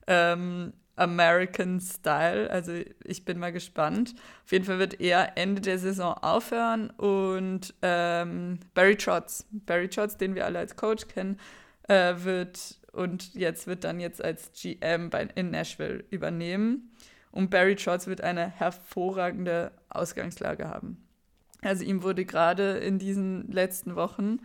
ähm, 0.08 0.74
American 0.96 1.80
Style. 1.80 2.50
Also 2.50 2.74
ich 3.04 3.26
bin 3.26 3.40
mal 3.40 3.52
gespannt. 3.52 4.14
Auf 4.46 4.52
jeden 4.52 4.66
Fall 4.66 4.80
wird 4.80 5.00
er 5.00 5.38
Ende 5.38 5.62
der 5.62 5.80
Saison 5.80 6.14
aufhören 6.14 6.90
und 6.92 7.74
ähm, 7.82 8.60
Barry 8.74 8.96
Trotz, 8.96 9.46
Barry 9.52 9.90
Trotz, 9.90 10.18
den 10.18 10.36
wir 10.36 10.46
alle 10.46 10.60
als 10.60 10.76
Coach 10.76 11.08
kennen, 11.08 11.40
äh, 11.88 12.16
wird 12.18 12.80
und 12.92 13.34
jetzt 13.34 13.66
wird 13.66 13.84
dann 13.84 14.00
jetzt 14.00 14.24
als 14.24 14.52
GM 14.54 15.10
bei, 15.10 15.28
in 15.36 15.52
Nashville 15.52 16.04
übernehmen. 16.12 16.92
Und 17.32 17.50
Barry 17.50 17.76
Trotz 17.76 18.06
wird 18.06 18.22
eine 18.22 18.48
hervorragende 18.48 19.72
Ausgangslage 19.90 20.70
haben. 20.70 21.04
Also 21.64 21.84
ihm 21.84 22.04
wurde 22.04 22.26
gerade 22.26 22.78
in 22.78 23.00
diesen 23.00 23.52
letzten 23.52 23.96
Wochen 23.96 24.40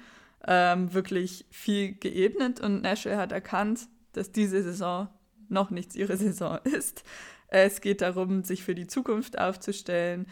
ähm, 0.47 0.95
wirklich 0.95 1.45
viel 1.51 1.93
geebnet 1.93 2.61
und 2.61 2.81
Nashville 2.81 3.19
hat 3.19 3.33
erkannt, 3.33 3.89
dass 4.13 4.33
diese 4.33 4.63
Saison 4.63 5.09
noch 5.49 5.71
nichts 5.71 5.95
ihre 5.95 6.17
Saison 6.17 6.59
ist. 6.65 7.05
Es 7.49 7.81
geht 7.81 8.03
darum, 8.03 8.45
sich 8.45 8.63
für 8.63 8.75
die 8.75 8.87
Zukunft 8.87 9.39
aufzustellen. 9.39 10.27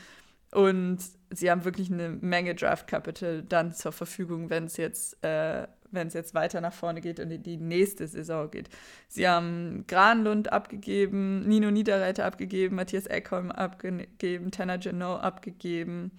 Und 0.52 0.98
sie 1.30 1.50
haben 1.50 1.64
wirklich 1.64 1.90
eine 1.90 2.10
Menge 2.10 2.54
Draft 2.54 2.86
Capital 2.86 3.42
dann 3.42 3.72
zur 3.72 3.92
Verfügung, 3.92 4.48
wenn 4.48 4.64
es 4.64 4.76
jetzt, 4.76 5.22
äh, 5.24 5.66
jetzt 5.92 6.34
weiter 6.34 6.60
nach 6.60 6.72
vorne 6.72 7.00
geht 7.00 7.20
und 7.20 7.30
in 7.30 7.42
die 7.42 7.56
nächste 7.56 8.06
Saison 8.06 8.50
geht. 8.50 8.68
Sie 9.08 9.26
haben 9.26 9.84
Granlund 9.86 10.52
abgegeben, 10.52 11.40
Nino 11.48 11.70
Niederreiter 11.70 12.24
abgegeben, 12.24 12.76
Matthias 12.76 13.06
Eckholm 13.06 13.50
abgegeben, 13.50 14.50
Tanner 14.50 14.78
Genot 14.78 15.20
abgegeben. 15.22 16.12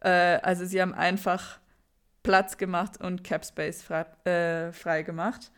Äh, 0.00 0.38
also 0.42 0.64
sie 0.64 0.80
haben 0.80 0.94
einfach 0.94 1.58
Platz 2.22 2.56
gemacht 2.56 3.00
und 3.00 3.24
Cap 3.24 3.44
Space 3.44 3.82
frei, 3.82 4.06
äh, 4.24 4.72
frei 4.72 5.02
gemacht. 5.02 5.52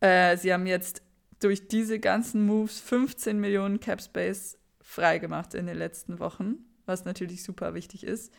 Äh, 0.00 0.36
sie 0.36 0.52
haben 0.52 0.66
jetzt 0.66 1.02
durch 1.40 1.68
diese 1.68 1.98
ganzen 1.98 2.44
Moves 2.44 2.80
15 2.80 3.38
Millionen 3.38 3.80
Cap 3.80 4.00
Space 4.00 4.58
freigemacht 4.80 5.54
in 5.54 5.66
den 5.66 5.76
letzten 5.76 6.18
Wochen, 6.18 6.56
was 6.86 7.04
natürlich 7.04 7.42
super 7.42 7.74
wichtig 7.74 8.04
ist. 8.04 8.32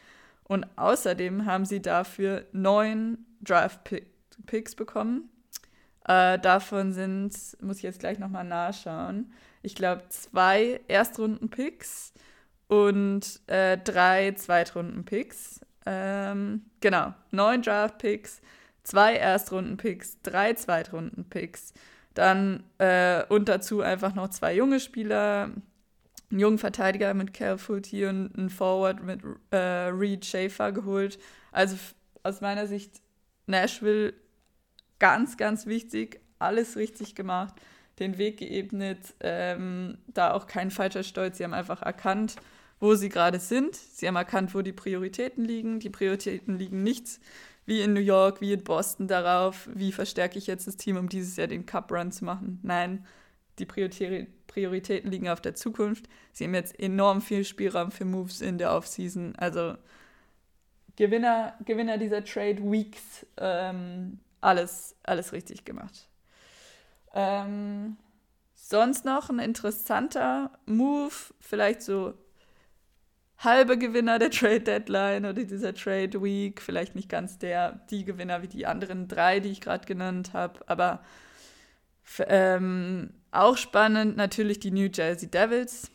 Und 0.43 0.65
außerdem 0.77 1.45
haben 1.45 1.65
sie 1.65 1.81
dafür 1.81 2.45
neun 2.53 3.25
Draft-Picks 3.41 4.75
bekommen. 4.75 5.29
Äh, 6.07 6.39
davon 6.39 6.93
sind, 6.93 7.33
muss 7.61 7.77
ich 7.77 7.83
jetzt 7.83 7.99
gleich 7.99 8.17
nochmal 8.17 8.45
nachschauen, 8.45 9.31
ich 9.61 9.75
glaube 9.75 10.03
zwei 10.07 10.79
Erstrunden-Picks 10.87 12.13
und 12.67 13.41
äh, 13.47 13.77
drei 13.77 14.31
Zweitrunden-Picks. 14.31 15.59
Ähm, 15.85 16.65
genau, 16.79 17.13
neun 17.31 17.61
Draft-Picks, 17.61 18.41
zwei 18.83 19.15
Erstrunden-Picks, 19.15 20.21
drei 20.21 20.53
Zweitrunden-Picks 20.53 21.73
dann 22.17 22.63
äh, 22.79 23.23
und 23.29 23.47
dazu 23.49 23.81
einfach 23.81 24.15
noch 24.15 24.29
zwei 24.29 24.55
junge 24.55 24.79
Spieler, 24.79 25.51
einen 26.29 26.39
jungen 26.39 26.57
Verteidiger 26.57 27.13
mit 27.13 27.33
Cal 27.33 27.57
hier 27.85 28.09
und 28.09 28.37
einen 28.37 28.49
Forward 28.49 29.03
mit 29.03 29.21
äh, 29.51 29.57
Reed 29.57 30.25
Schaefer 30.25 30.71
geholt. 30.71 31.19
Also 31.51 31.77
aus 32.23 32.41
meiner 32.41 32.67
Sicht 32.67 33.01
Nashville 33.45 34.13
ganz, 34.99 35.37
ganz 35.37 35.65
wichtig, 35.65 36.19
alles 36.39 36.75
richtig 36.75 37.15
gemacht, 37.15 37.55
den 37.99 38.17
Weg 38.17 38.37
geebnet, 38.37 39.15
ähm, 39.21 39.97
da 40.07 40.33
auch 40.33 40.47
kein 40.47 40.71
falscher 40.71 41.03
Stolz. 41.03 41.37
Sie 41.37 41.43
haben 41.43 41.53
einfach 41.53 41.81
erkannt, 41.81 42.35
wo 42.79 42.95
sie 42.95 43.09
gerade 43.09 43.39
sind. 43.39 43.75
Sie 43.75 44.07
haben 44.07 44.15
erkannt, 44.15 44.53
wo 44.53 44.61
die 44.61 44.73
Prioritäten 44.73 45.45
liegen. 45.45 45.79
Die 45.79 45.89
Prioritäten 45.89 46.57
liegen 46.57 46.83
nichts 46.83 47.19
wie 47.67 47.81
in 47.81 47.93
New 47.93 47.99
York, 47.99 48.41
wie 48.41 48.53
in 48.53 48.63
Boston 48.63 49.07
darauf, 49.07 49.69
wie 49.73 49.91
verstärke 49.91 50.39
ich 50.39 50.47
jetzt 50.47 50.67
das 50.67 50.77
Team, 50.77 50.95
um 50.97 51.09
dieses 51.09 51.35
Jahr 51.35 51.47
den 51.47 51.65
Cup 51.65 51.91
Run 51.91 52.11
zu 52.11 52.25
machen. 52.25 52.59
Nein, 52.63 53.05
die 53.59 53.65
Prioritäten 53.65 55.11
liegen 55.11 55.27
auf 55.27 55.41
der 55.41 55.53
Zukunft. 55.53 56.07
Sie 56.31 56.45
haben 56.45 56.55
jetzt 56.55 56.79
enorm 56.79 57.21
viel 57.21 57.43
Spielraum 57.43 57.91
für 57.91 58.05
Moves 58.05 58.39
in 58.39 58.57
der 58.57 58.73
Offseason. 58.73 59.35
Also 59.35 59.75
Gewinner, 60.95 61.55
Gewinner 61.65 61.97
dieser 61.97 62.23
Trade 62.23 62.63
Weeks, 62.63 63.25
ähm, 63.35 64.19
alles, 64.39 64.95
alles 65.03 65.33
richtig 65.33 65.65
gemacht. 65.65 66.07
Ähm, 67.13 67.97
sonst 68.55 69.03
noch 69.03 69.29
ein 69.29 69.39
interessanter 69.39 70.51
Move, 70.65 71.13
vielleicht 71.41 71.81
so 71.81 72.13
halbe 73.39 73.77
Gewinner 73.77 74.19
der 74.19 74.31
Trade 74.31 74.61
Deadline 74.61 75.25
oder 75.25 75.43
dieser 75.43 75.73
Trade 75.73 76.21
Week. 76.21 76.61
Vielleicht 76.61 76.95
nicht 76.95 77.09
ganz 77.09 77.37
der, 77.37 77.79
die 77.89 78.03
Gewinner 78.03 78.41
wie 78.41 78.47
die 78.47 78.65
anderen 78.65 79.07
drei, 79.07 79.39
die 79.39 79.49
ich 79.49 79.61
gerade 79.61 79.85
genannt 79.85 80.33
habe, 80.33 80.59
aber 80.67 81.01
ähm, 82.27 83.11
auch 83.31 83.57
spannend 83.57 84.17
natürlich 84.17 84.59
die 84.59 84.71
New 84.71 84.89
Jersey 84.91 85.29
Devils. 85.29 85.91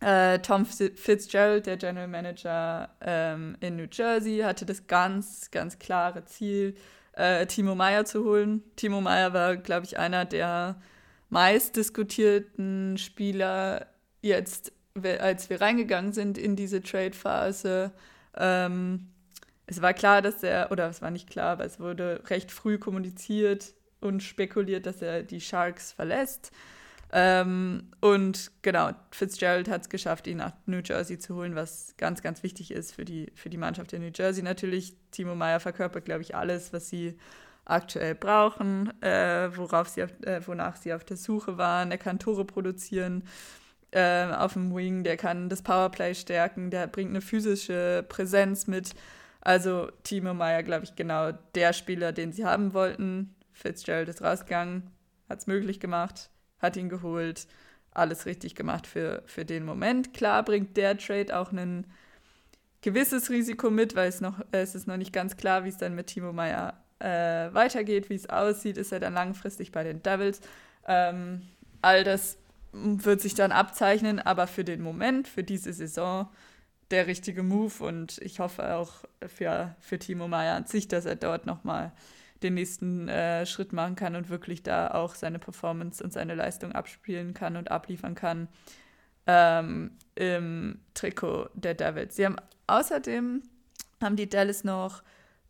Äh, 0.00 0.40
Tom 0.40 0.66
Fitzgerald, 0.66 1.66
der 1.66 1.76
General 1.76 2.08
Manager 2.08 2.90
ähm, 3.00 3.56
in 3.60 3.76
New 3.76 3.86
Jersey, 3.90 4.38
hatte 4.38 4.66
das 4.66 4.86
ganz, 4.86 5.50
ganz 5.50 5.78
klare 5.78 6.24
Ziel, 6.24 6.74
äh, 7.12 7.46
Timo 7.46 7.74
Meyer 7.74 8.04
zu 8.04 8.24
holen. 8.24 8.62
Timo 8.76 9.00
Meyer 9.00 9.32
war, 9.32 9.56
glaube 9.56 9.86
ich, 9.86 9.98
einer 9.98 10.24
der 10.24 10.80
meist 11.28 11.76
diskutierten 11.76 12.98
Spieler 12.98 13.86
jetzt 14.22 14.72
als 14.94 15.50
wir 15.50 15.60
reingegangen 15.60 16.12
sind 16.12 16.38
in 16.38 16.56
diese 16.56 16.82
Trade-Phase, 16.82 17.92
ähm, 18.36 19.08
es 19.66 19.80
war 19.80 19.94
klar, 19.94 20.22
dass 20.22 20.42
er, 20.42 20.70
oder 20.70 20.88
es 20.88 21.00
war 21.02 21.10
nicht 21.10 21.30
klar, 21.30 21.52
aber 21.52 21.64
es 21.64 21.80
wurde 21.80 22.22
recht 22.28 22.50
früh 22.50 22.78
kommuniziert 22.78 23.74
und 24.00 24.22
spekuliert, 24.22 24.86
dass 24.86 25.00
er 25.00 25.22
die 25.22 25.40
Sharks 25.40 25.92
verlässt. 25.92 26.52
Ähm, 27.14 27.90
und 28.00 28.50
genau, 28.62 28.90
Fitzgerald 29.10 29.68
hat 29.68 29.82
es 29.82 29.88
geschafft, 29.90 30.26
ihn 30.26 30.38
nach 30.38 30.52
New 30.66 30.80
Jersey 30.84 31.18
zu 31.18 31.36
holen, 31.36 31.54
was 31.54 31.94
ganz, 31.98 32.22
ganz 32.22 32.42
wichtig 32.42 32.70
ist 32.70 32.94
für 32.94 33.04
die, 33.04 33.30
für 33.34 33.50
die 33.50 33.58
Mannschaft 33.58 33.92
in 33.92 34.02
New 34.02 34.12
Jersey 34.14 34.42
natürlich. 34.42 34.94
Timo 35.10 35.34
Meyer 35.34 35.60
verkörpert, 35.60 36.06
glaube 36.06 36.22
ich, 36.22 36.34
alles, 36.34 36.72
was 36.72 36.88
sie 36.88 37.18
aktuell 37.64 38.14
brauchen, 38.14 38.90
äh, 39.02 39.50
worauf 39.56 39.88
sie 39.88 40.02
auf, 40.02 40.10
äh, 40.22 40.40
wonach 40.46 40.76
sie 40.76 40.94
auf 40.94 41.04
der 41.04 41.16
Suche 41.18 41.58
waren. 41.58 41.90
Er 41.90 41.98
kann 41.98 42.18
Tore 42.18 42.44
produzieren 42.44 43.24
äh, 43.92 44.26
auf 44.32 44.54
dem 44.54 44.74
Wing, 44.74 45.04
der 45.04 45.16
kann 45.16 45.48
das 45.48 45.62
Powerplay 45.62 46.14
stärken, 46.14 46.70
der 46.70 46.86
bringt 46.86 47.10
eine 47.10 47.20
physische 47.20 48.04
Präsenz 48.08 48.66
mit. 48.66 48.94
Also 49.40 49.88
Timo 50.04 50.34
Meyer, 50.34 50.62
glaube 50.62 50.84
ich, 50.84 50.96
genau 50.96 51.32
der 51.54 51.72
Spieler, 51.72 52.12
den 52.12 52.32
sie 52.32 52.44
haben 52.44 52.74
wollten. 52.74 53.34
Fitzgerald 53.52 54.08
ist 54.08 54.22
rausgegangen, 54.22 54.90
hat 55.28 55.40
es 55.40 55.46
möglich 55.46 55.78
gemacht, 55.78 56.30
hat 56.58 56.76
ihn 56.76 56.88
geholt, 56.88 57.46
alles 57.92 58.26
richtig 58.26 58.54
gemacht 58.54 58.86
für, 58.86 59.22
für 59.26 59.44
den 59.44 59.64
Moment. 59.64 60.14
Klar 60.14 60.44
bringt 60.44 60.76
der 60.76 60.96
Trade 60.96 61.36
auch 61.36 61.52
ein 61.52 61.86
gewisses 62.80 63.30
Risiko 63.30 63.70
mit, 63.70 63.94
weil 63.94 64.08
es 64.08 64.20
noch 64.20 64.40
es 64.52 64.74
ist 64.74 64.88
noch 64.88 64.96
nicht 64.96 65.12
ganz 65.12 65.36
klar, 65.36 65.64
wie 65.64 65.68
es 65.68 65.76
dann 65.76 65.94
mit 65.94 66.06
Timo 66.08 66.32
Meyer 66.32 66.82
äh, 66.98 67.52
weitergeht, 67.52 68.08
wie 68.10 68.14
es 68.14 68.28
aussieht. 68.28 68.78
Ist 68.78 68.92
er 68.92 69.00
dann 69.00 69.14
langfristig 69.14 69.72
bei 69.72 69.84
den 69.84 70.02
Devils? 70.02 70.40
Ähm, 70.86 71.42
all 71.82 72.04
das 72.04 72.38
wird 72.72 73.20
sich 73.20 73.34
dann 73.34 73.52
abzeichnen, 73.52 74.18
aber 74.18 74.46
für 74.46 74.64
den 74.64 74.82
Moment, 74.82 75.28
für 75.28 75.44
diese 75.44 75.72
Saison, 75.72 76.28
der 76.90 77.06
richtige 77.06 77.42
Move 77.42 77.84
und 77.84 78.18
ich 78.18 78.40
hoffe 78.40 78.74
auch 78.74 79.04
für, 79.26 79.74
für 79.80 79.98
Timo 79.98 80.28
Meyer 80.28 80.56
an 80.56 80.66
sich, 80.66 80.88
dass 80.88 81.06
er 81.06 81.16
dort 81.16 81.46
nochmal 81.46 81.92
den 82.42 82.54
nächsten 82.54 83.08
äh, 83.08 83.46
Schritt 83.46 83.72
machen 83.72 83.94
kann 83.94 84.16
und 84.16 84.28
wirklich 84.28 84.62
da 84.62 84.90
auch 84.90 85.14
seine 85.14 85.38
Performance 85.38 86.02
und 86.02 86.12
seine 86.12 86.34
Leistung 86.34 86.72
abspielen 86.72 87.34
kann 87.34 87.56
und 87.56 87.70
abliefern 87.70 88.14
kann. 88.14 88.48
ähm, 89.26 89.92
im 90.14 90.80
Trikot 90.94 91.48
der 91.54 91.74
Devils. 91.74 92.16
Sie 92.16 92.26
haben 92.26 92.36
außerdem 92.66 93.42
haben 94.02 94.16
die 94.16 94.28
Dallas 94.28 94.64
noch 94.64 95.02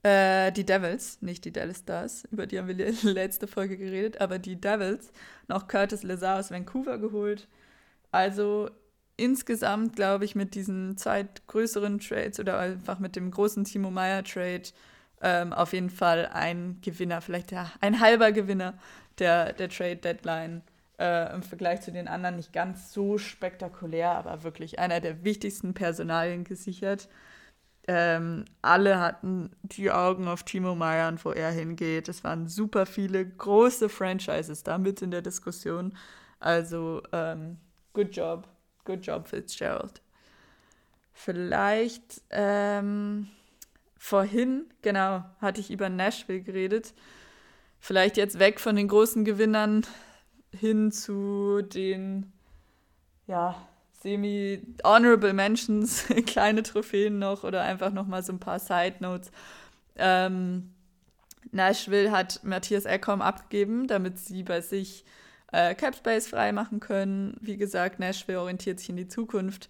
äh, 0.02 0.50
die 0.52 0.66
Devils, 0.66 1.22
nicht 1.22 1.44
die 1.44 1.52
Dallas 1.52 1.78
Stars, 1.80 2.24
über 2.30 2.46
die 2.46 2.58
haben 2.58 2.68
wir 2.68 2.74
die 2.74 2.84
letzte 3.08 3.46
Folge 3.46 3.76
geredet, 3.76 4.20
aber 4.20 4.38
die 4.38 4.60
Devils 4.60 5.12
noch 5.48 5.68
Curtis 5.68 6.02
Lazar 6.02 6.40
aus 6.40 6.50
Vancouver 6.50 6.98
geholt. 6.98 7.48
Also 8.10 8.70
insgesamt, 9.16 9.96
glaube 9.96 10.24
ich, 10.24 10.34
mit 10.34 10.54
diesen 10.54 10.96
zwei 10.96 11.26
größeren 11.46 12.00
Trades 12.00 12.40
oder 12.40 12.58
einfach 12.58 12.98
mit 12.98 13.16
dem 13.16 13.30
großen 13.30 13.64
Timo 13.64 13.90
Meyer 13.90 14.24
Trade 14.24 14.64
ähm, 15.20 15.52
auf 15.52 15.72
jeden 15.72 15.90
Fall 15.90 16.28
ein 16.32 16.78
Gewinner, 16.82 17.20
vielleicht 17.20 17.52
ja, 17.52 17.70
ein 17.80 18.00
halber 18.00 18.32
Gewinner 18.32 18.74
der, 19.18 19.52
der 19.52 19.68
Trade 19.68 19.96
Deadline. 19.96 20.62
Äh, 20.98 21.34
Im 21.34 21.42
Vergleich 21.42 21.80
zu 21.80 21.92
den 21.92 22.08
anderen 22.08 22.36
nicht 22.36 22.52
ganz 22.52 22.92
so 22.92 23.18
spektakulär, 23.18 24.10
aber 24.10 24.42
wirklich 24.42 24.78
einer 24.78 25.00
der 25.00 25.24
wichtigsten 25.24 25.74
Personalien 25.74 26.44
gesichert. 26.44 27.08
Ähm, 27.88 28.44
alle 28.62 29.00
hatten 29.00 29.50
die 29.62 29.90
Augen 29.90 30.28
auf 30.28 30.44
Timo 30.44 30.74
Meyer 30.74 31.08
und 31.08 31.24
wo 31.24 31.32
er 31.32 31.50
hingeht. 31.50 32.08
Es 32.08 32.22
waren 32.22 32.46
super 32.46 32.86
viele 32.86 33.26
große 33.26 33.88
Franchises 33.88 34.62
da 34.62 34.78
mit 34.78 35.02
in 35.02 35.10
der 35.10 35.22
Diskussion. 35.22 35.96
Also, 36.38 37.02
ähm, 37.12 37.58
good 37.92 38.14
job. 38.14 38.46
Good 38.84 39.06
job, 39.06 39.28
Fitzgerald. 39.28 40.00
Vielleicht 41.12 42.22
ähm, 42.30 43.28
vorhin, 43.96 44.66
genau, 44.82 45.24
hatte 45.40 45.60
ich 45.60 45.70
über 45.70 45.88
Nashville 45.88 46.40
geredet. 46.40 46.94
Vielleicht 47.78 48.16
jetzt 48.16 48.38
weg 48.38 48.60
von 48.60 48.76
den 48.76 48.88
großen 48.88 49.24
Gewinnern 49.24 49.86
hin 50.52 50.90
zu 50.90 51.62
den, 51.62 52.32
ja, 53.26 53.56
semi-honorable 54.02 55.32
Mentions, 55.32 56.04
kleine 56.26 56.62
Trophäen 56.62 57.18
noch 57.18 57.44
oder 57.44 57.62
einfach 57.62 57.92
nochmal 57.92 58.22
so 58.22 58.32
ein 58.32 58.40
paar 58.40 58.58
Side 58.58 58.96
Notes. 59.00 59.30
Ähm, 59.96 60.72
Nashville 61.50 62.10
hat 62.10 62.40
Matthias 62.42 62.84
Eckholm 62.84 63.22
abgegeben, 63.22 63.86
damit 63.86 64.18
sie 64.18 64.42
bei 64.42 64.60
sich 64.60 65.04
äh, 65.52 65.74
Capspace 65.74 66.28
freimachen 66.28 66.80
können. 66.80 67.36
Wie 67.40 67.56
gesagt, 67.56 67.98
Nashville 67.98 68.40
orientiert 68.40 68.80
sich 68.80 68.88
in 68.88 68.96
die 68.96 69.08
Zukunft. 69.08 69.68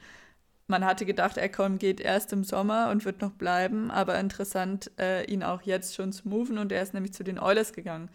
Man 0.68 0.84
hatte 0.84 1.04
gedacht, 1.04 1.36
Eckholm 1.38 1.78
geht 1.78 2.00
erst 2.00 2.32
im 2.32 2.44
Sommer 2.44 2.90
und 2.90 3.04
wird 3.04 3.20
noch 3.20 3.32
bleiben, 3.32 3.90
aber 3.90 4.18
interessant, 4.18 4.90
äh, 4.98 5.24
ihn 5.24 5.42
auch 5.42 5.62
jetzt 5.62 5.94
schon 5.94 6.12
zu 6.12 6.28
moven 6.28 6.56
und 6.56 6.72
er 6.72 6.82
ist 6.82 6.94
nämlich 6.94 7.12
zu 7.12 7.24
den 7.24 7.38
Oilers 7.38 7.72
gegangen. 7.72 8.08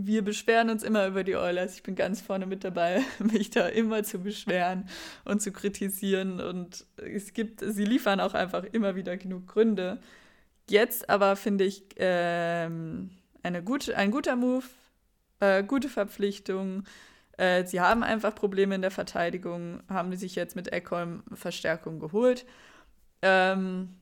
Wir 0.00 0.22
beschweren 0.22 0.70
uns 0.70 0.84
immer 0.84 1.08
über 1.08 1.24
die 1.24 1.34
Oilers. 1.34 1.74
Ich 1.74 1.82
bin 1.82 1.96
ganz 1.96 2.20
vorne 2.20 2.46
mit 2.46 2.62
dabei, 2.62 3.02
mich 3.18 3.50
da 3.50 3.66
immer 3.66 4.04
zu 4.04 4.20
beschweren 4.20 4.88
und 5.24 5.42
zu 5.42 5.50
kritisieren. 5.50 6.40
Und 6.40 6.86
es 6.96 7.32
gibt, 7.32 7.60
sie 7.60 7.84
liefern 7.84 8.20
auch 8.20 8.34
einfach 8.34 8.62
immer 8.62 8.94
wieder 8.94 9.16
genug 9.16 9.48
Gründe. 9.48 9.98
Jetzt 10.70 11.10
aber 11.10 11.34
finde 11.34 11.64
ich 11.64 11.82
ähm, 11.96 13.10
eine 13.42 13.62
gute, 13.64 13.96
ein 13.96 14.12
guter 14.12 14.36
Move 14.36 14.66
äh, 15.40 15.64
gute 15.64 15.88
Verpflichtung. 15.88 16.84
Äh, 17.36 17.64
sie 17.66 17.80
haben 17.80 18.04
einfach 18.04 18.34
Probleme 18.34 18.76
in 18.76 18.82
der 18.82 18.92
Verteidigung, 18.92 19.80
haben 19.88 20.14
sich 20.16 20.36
jetzt 20.36 20.56
mit 20.56 20.72
Eckholm 20.72 21.24
Verstärkung 21.34 21.98
geholt. 21.98 22.46
Ähm, 23.22 23.96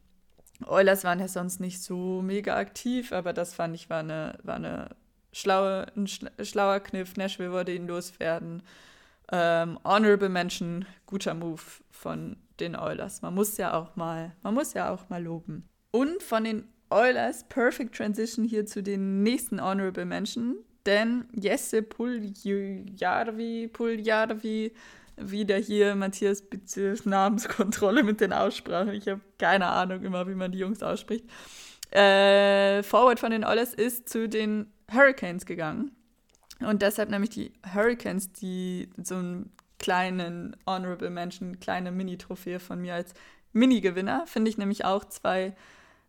Oilers 0.66 1.04
waren 1.04 1.20
ja 1.20 1.28
sonst 1.28 1.60
nicht 1.60 1.82
so 1.82 2.20
mega 2.22 2.56
aktiv, 2.56 3.12
aber 3.12 3.32
das 3.32 3.54
fand 3.54 3.74
ich 3.74 3.90
war 3.90 4.00
eine, 4.00 4.38
war 4.42 4.56
eine 4.56 4.90
schlaue, 5.36 5.86
ein 5.96 6.06
schlauer 6.06 6.80
Kniff. 6.80 7.16
Nashville 7.16 7.52
wollte 7.52 7.72
ihn 7.72 7.86
loswerden. 7.86 8.62
Ähm, 9.32 9.78
honorable 9.84 10.28
Mention, 10.28 10.86
guter 11.06 11.34
Move 11.34 11.62
von 11.90 12.36
den 12.60 12.76
Oilers. 12.76 13.22
Man 13.22 13.34
muss 13.34 13.56
ja 13.56 13.74
auch 13.74 13.96
mal, 13.96 14.32
man 14.42 14.54
muss 14.54 14.72
ja 14.72 14.90
auch 14.90 15.08
mal 15.08 15.22
loben. 15.22 15.68
Und 15.90 16.22
von 16.22 16.44
den 16.44 16.68
Oilers, 16.90 17.44
Perfect 17.48 17.96
Transition 17.96 18.44
hier 18.44 18.66
zu 18.66 18.82
den 18.82 19.22
nächsten 19.22 19.60
Honorable 19.60 20.04
Mention 20.04 20.56
denn 20.86 21.24
Jesse 21.32 21.82
Puljarvi, 21.82 23.68
Puljarvi, 23.72 24.72
wieder 25.16 25.56
hier 25.56 25.94
Matthias 25.94 26.42
Bitte 26.42 26.94
Namenskontrolle 27.04 28.02
mit 28.02 28.20
den 28.20 28.32
Aussprachen. 28.32 28.92
Ich 28.94 29.08
habe 29.08 29.20
keine 29.38 29.66
Ahnung 29.66 30.02
immer, 30.04 30.28
wie 30.28 30.34
man 30.34 30.52
die 30.52 30.58
Jungs 30.58 30.82
ausspricht. 30.82 31.24
Äh, 31.96 32.82
Forward 32.82 33.18
von 33.18 33.30
den 33.30 33.42
Oilers 33.42 33.72
ist 33.72 34.10
zu 34.10 34.28
den 34.28 34.70
Hurricanes 34.92 35.46
gegangen. 35.46 35.92
Und 36.60 36.82
deshalb 36.82 37.08
nämlich 37.08 37.30
die 37.30 37.52
Hurricanes, 37.74 38.32
die 38.32 38.90
so 39.02 39.14
einen 39.14 39.50
kleinen 39.78 40.56
Honorable 40.66 41.08
Mention, 41.08 41.58
kleine 41.58 41.92
Mini-Trophäe 41.92 42.60
von 42.60 42.82
mir 42.82 42.94
als 42.94 43.14
Mini-Gewinner, 43.52 44.26
finde 44.26 44.50
ich 44.50 44.58
nämlich 44.58 44.84
auch 44.84 45.04
zwei 45.06 45.54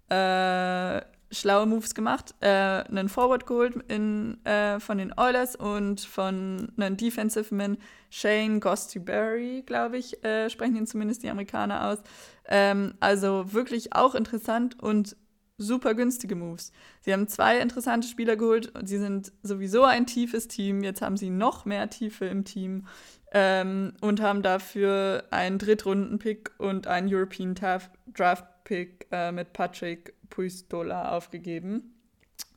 äh, 0.09 1.01
schlaue 1.31 1.65
Moves 1.65 1.95
gemacht. 1.95 2.35
Äh, 2.41 2.47
einen 2.49 3.07
Forward 3.07 3.45
geholt 3.45 3.75
in, 3.87 4.43
äh, 4.45 4.81
von 4.81 4.97
den 4.97 5.17
Oilers 5.17 5.55
und 5.55 6.01
von 6.01 6.71
einem 6.77 6.97
Defensive 6.97 7.55
Man, 7.55 7.77
Shane 8.09 8.59
Gostyberry, 8.59 9.63
glaube 9.65 9.97
ich, 9.97 10.21
äh, 10.25 10.49
sprechen 10.49 10.75
ihn 10.75 10.87
zumindest 10.87 11.23
die 11.23 11.29
Amerikaner 11.29 11.87
aus. 11.87 11.99
Ähm, 12.45 12.95
also 12.99 13.53
wirklich 13.53 13.93
auch 13.93 14.15
interessant 14.15 14.81
und 14.81 15.15
super 15.57 15.95
günstige 15.95 16.35
Moves. 16.35 16.71
Sie 17.01 17.11
haben 17.11 17.27
zwei 17.27 17.59
interessante 17.59 18.07
Spieler 18.07 18.35
geholt 18.35 18.75
und 18.75 18.87
sie 18.87 18.99
sind 18.99 19.31
sowieso 19.41 19.83
ein 19.83 20.05
tiefes 20.05 20.47
Team. 20.47 20.83
Jetzt 20.83 21.01
haben 21.01 21.17
sie 21.17 21.29
noch 21.29 21.65
mehr 21.65 21.89
Tiefe 21.89 22.25
im 22.25 22.45
Team 22.45 22.85
ähm, 23.31 23.93
und 24.01 24.21
haben 24.21 24.43
dafür 24.43 25.25
einen 25.31 25.57
Drittrunden-Pick 25.57 26.51
und 26.59 26.87
einen 26.87 27.13
European 27.13 27.55
Draft-Pick 27.55 29.07
äh, 29.11 29.31
mit 29.31 29.53
Patrick 29.53 30.13
Puistola 30.29 31.11
aufgegeben. 31.11 31.95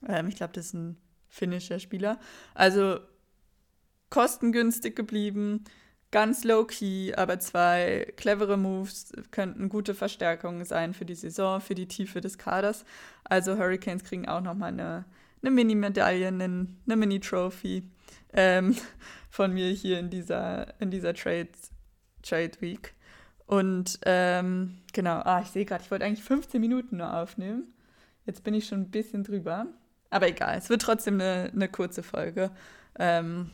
Ähm, 0.06 0.28
ich 0.28 0.36
glaube, 0.36 0.52
das 0.52 0.66
ist 0.66 0.74
ein 0.74 0.96
finnischer 1.28 1.78
Spieler. 1.78 2.18
Also 2.54 3.00
kostengünstig 4.10 4.94
geblieben, 4.94 5.64
ganz 6.10 6.44
low-key, 6.44 7.14
aber 7.14 7.38
zwei 7.38 8.12
clevere 8.16 8.56
Moves 8.56 9.12
könnten 9.30 9.68
gute 9.68 9.94
Verstärkungen 9.94 10.64
sein 10.64 10.92
für 10.94 11.04
die 11.04 11.14
Saison, 11.14 11.60
für 11.60 11.74
die 11.74 11.86
Tiefe 11.86 12.20
des 12.20 12.38
Kaders. 12.38 12.84
Also 13.24 13.56
Hurricanes 13.56 14.04
kriegen 14.04 14.28
auch 14.28 14.40
nochmal 14.40 14.72
eine, 14.72 15.04
eine 15.42 15.50
Mini-Medaille, 15.50 16.28
eine, 16.28 16.66
eine 16.86 16.96
Mini-Trophy 16.96 17.84
ähm, 18.32 18.76
von 19.30 19.52
mir 19.52 19.70
hier 19.70 19.98
in 20.00 20.10
dieser, 20.10 20.80
in 20.80 20.90
dieser 20.90 21.14
Trade, 21.14 21.48
Trade 22.22 22.52
Week. 22.60 22.94
Und 23.46 23.98
ähm, 24.04 24.78
genau, 24.92 25.20
ah, 25.20 25.40
ich 25.42 25.48
sehe 25.48 25.64
gerade, 25.64 25.82
ich 25.82 25.90
wollte 25.90 26.04
eigentlich 26.04 26.24
15 26.24 26.60
Minuten 26.60 26.98
nur 26.98 27.12
aufnehmen. 27.12 27.74
Jetzt 28.26 28.44
bin 28.44 28.54
ich 28.54 28.66
schon 28.66 28.82
ein 28.82 28.90
bisschen 28.90 29.24
drüber. 29.24 29.66
Aber 30.10 30.28
egal, 30.28 30.58
es 30.58 30.68
wird 30.68 30.82
trotzdem 30.82 31.14
eine, 31.14 31.50
eine 31.52 31.68
kurze 31.68 32.02
Folge. 32.02 32.50
Ähm, 32.98 33.50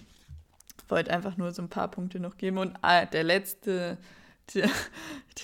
wollte 0.88 1.10
einfach 1.10 1.36
nur 1.36 1.52
so 1.52 1.62
ein 1.62 1.68
paar 1.68 1.90
Punkte 1.90 2.20
noch 2.20 2.36
geben. 2.36 2.58
Und 2.58 2.76
ah, 2.82 3.06
der 3.06 3.24
letzte, 3.24 3.98
der, 4.54 4.70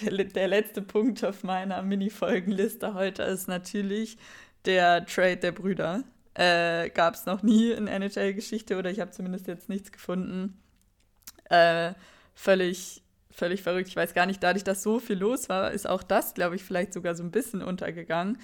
der, 0.01 0.25
der 0.25 0.49
letzte 0.49 0.83
Punkt 0.83 1.25
auf 1.25 1.43
meiner 1.43 1.83
Mini-Folgenliste 1.83 2.95
heute 2.95 3.23
ist 3.23 3.49
natürlich 3.49 4.19
der 4.65 5.07
Trade 5.07 5.39
der 5.39 5.53
Brüder. 5.53 6.05
Äh, 6.35 6.91
Gab 6.91 7.15
es 7.15 7.27
noch 7.27 7.43
nie 7.43 7.71
in 7.73 7.89
NHL-Geschichte 7.89 8.77
oder 8.79 8.91
ich 8.91 9.01
habe 9.01 9.11
zumindest 9.11 9.47
jetzt 9.49 9.69
nichts 9.69 9.93
gefunden. 9.93 10.59
Äh, 11.51 11.93
völlig 12.35 13.03
völlig 13.33 13.63
verrückt. 13.63 13.89
Ich 13.89 13.97
weiß 13.97 14.15
gar 14.15 14.27
nicht, 14.27 14.43
dadurch, 14.43 14.65
dass 14.65 14.83
so 14.83 15.01
viel 15.01 15.19
los 15.19 15.49
war, 15.49 15.73
ist 15.73 15.89
auch 15.89 16.03
das, 16.03 16.35
glaube 16.35 16.57
ich, 16.57 16.63
vielleicht 16.63 16.93
sogar 16.93 17.15
so 17.15 17.23
ein 17.23 17.31
bisschen 17.31 17.63
untergegangen. 17.63 18.39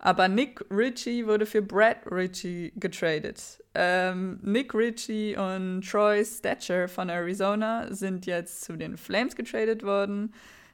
Aber 0.00 0.28
Nick 0.28 0.64
Ritchie 0.70 1.26
wurde 1.26 1.44
für 1.44 1.60
Brad 1.60 1.98
Ritchie 2.10 2.72
getradet. 2.76 3.62
Ähm, 3.74 4.38
Nick 4.42 4.72
Ritchie 4.72 5.36
und 5.36 5.82
Troy 5.82 6.24
Stetcher 6.24 6.88
von 6.88 7.08
Arizona 7.08 7.92
sind 7.92 8.26
jetzt 8.26 8.64
zu 8.64 8.76
den 8.76 8.96
Flames 8.96 9.34
getradet 9.34 9.82
worden. 9.82 10.32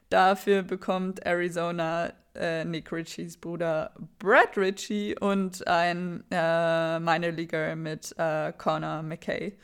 Dafür 0.09 0.61
bekommt 0.61 1.25
Arizona 1.25 2.13
äh, 2.35 2.63
Nick 2.65 2.91
Ritchies 2.91 3.37
Bruder 3.37 3.91
Brad 4.19 4.55
Ritchie 4.57 5.15
und 5.19 5.67
ein 5.67 6.23
äh, 6.29 6.99
Minor 6.99 7.75
mit 7.75 8.13
äh, 8.17 8.53
Connor 8.57 9.01
McKay. 9.01 9.57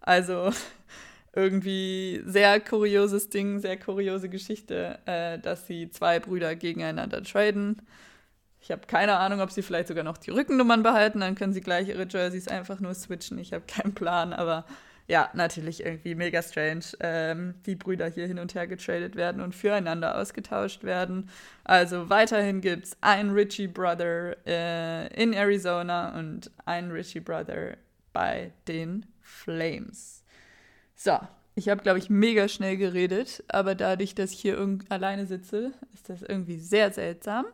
Also 0.00 0.52
irgendwie 1.34 2.22
sehr 2.24 2.60
kurioses 2.60 3.30
Ding, 3.30 3.58
sehr 3.58 3.78
kuriose 3.78 4.28
Geschichte, 4.28 5.00
äh, 5.06 5.40
dass 5.40 5.66
sie 5.66 5.90
zwei 5.90 6.20
Brüder 6.20 6.54
gegeneinander 6.54 7.22
traden. 7.24 7.82
Ich 8.60 8.70
habe 8.70 8.86
keine 8.86 9.16
Ahnung, 9.18 9.40
ob 9.40 9.50
sie 9.50 9.62
vielleicht 9.62 9.88
sogar 9.88 10.04
noch 10.04 10.18
die 10.18 10.30
Rückennummern 10.30 10.82
behalten, 10.82 11.20
dann 11.20 11.34
können 11.34 11.52
sie 11.52 11.60
gleich 11.60 11.88
ihre 11.88 12.06
Jerseys 12.08 12.48
einfach 12.48 12.80
nur 12.80 12.94
switchen. 12.94 13.38
Ich 13.38 13.52
habe 13.52 13.64
keinen 13.66 13.94
Plan, 13.94 14.32
aber 14.32 14.64
ja, 15.06 15.30
natürlich 15.32 15.84
irgendwie 15.84 16.14
mega 16.14 16.42
strange, 16.42 16.84
ähm, 17.00 17.54
die 17.64 17.76
Brüder 17.76 18.08
hier 18.08 18.26
hin 18.26 18.38
und 18.38 18.54
her 18.54 18.66
getradet 18.66 19.16
werden 19.16 19.40
und 19.40 19.54
füreinander 19.54 20.18
ausgetauscht 20.18 20.84
werden. 20.84 21.30
Also 21.64 22.10
weiterhin 22.10 22.60
gibt 22.60 22.86
es 22.86 22.96
einen 23.00 23.30
Richie 23.30 23.68
Brother 23.68 24.36
äh, 24.46 25.06
in 25.20 25.32
Arizona 25.32 26.18
und 26.18 26.50
einen 26.66 26.90
Richie 26.90 27.20
Brother 27.20 27.78
bei 28.12 28.52
den 28.66 29.06
Flames. 29.22 30.22
So, 30.94 31.18
Ich 31.54 31.68
habe, 31.68 31.82
glaube 31.82 31.98
ich, 31.98 32.08
mega 32.10 32.46
schnell 32.48 32.76
geredet, 32.76 33.42
aber 33.48 33.74
dadurch, 33.74 34.14
dass 34.14 34.32
ich 34.32 34.40
hier 34.40 34.58
alleine 34.90 35.26
sitze, 35.26 35.72
ist 35.94 36.08
das 36.08 36.22
irgendwie 36.22 36.58
sehr 36.58 36.92
seltsam. 36.92 37.46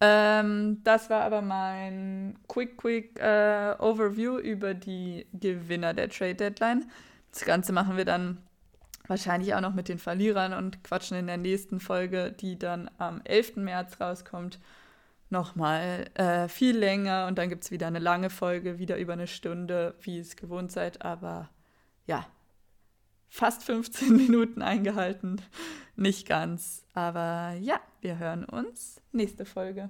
Ähm, 0.00 0.80
das 0.84 1.08
war 1.10 1.22
aber 1.22 1.40
mein 1.40 2.38
quick, 2.48 2.76
quick 2.76 3.18
äh, 3.20 3.74
Overview 3.78 4.38
über 4.38 4.74
die 4.74 5.26
Gewinner 5.32 5.94
der 5.94 6.08
Trade 6.08 6.34
Deadline. 6.34 6.84
Das 7.30 7.44
Ganze 7.44 7.72
machen 7.72 7.96
wir 7.96 8.04
dann 8.04 8.38
wahrscheinlich 9.06 9.54
auch 9.54 9.60
noch 9.60 9.74
mit 9.74 9.88
den 9.88 9.98
Verlierern 9.98 10.52
und 10.52 10.82
quatschen 10.82 11.16
in 11.16 11.26
der 11.26 11.36
nächsten 11.36 11.80
Folge, 11.80 12.32
die 12.32 12.58
dann 12.58 12.90
am 12.98 13.20
11. 13.24 13.56
März 13.56 14.00
rauskommt, 14.00 14.58
nochmal 15.30 16.06
äh, 16.14 16.48
viel 16.48 16.76
länger 16.76 17.26
und 17.26 17.38
dann 17.38 17.48
gibt 17.48 17.64
es 17.64 17.70
wieder 17.70 17.86
eine 17.86 17.98
lange 17.98 18.30
Folge, 18.30 18.78
wieder 18.78 18.96
über 18.96 19.12
eine 19.12 19.26
Stunde, 19.26 19.94
wie 20.00 20.18
es 20.18 20.36
gewohnt 20.36 20.72
seid, 20.72 21.02
aber 21.02 21.50
ja, 22.06 22.26
fast 23.28 23.64
15 23.64 24.16
Minuten 24.16 24.62
eingehalten. 24.62 25.42
Nicht 25.96 26.26
ganz, 26.26 26.84
aber 26.94 27.54
ja, 27.60 27.80
wir 28.04 28.18
hören 28.18 28.44
uns 28.44 29.00
nächste 29.12 29.46
Folge. 29.46 29.88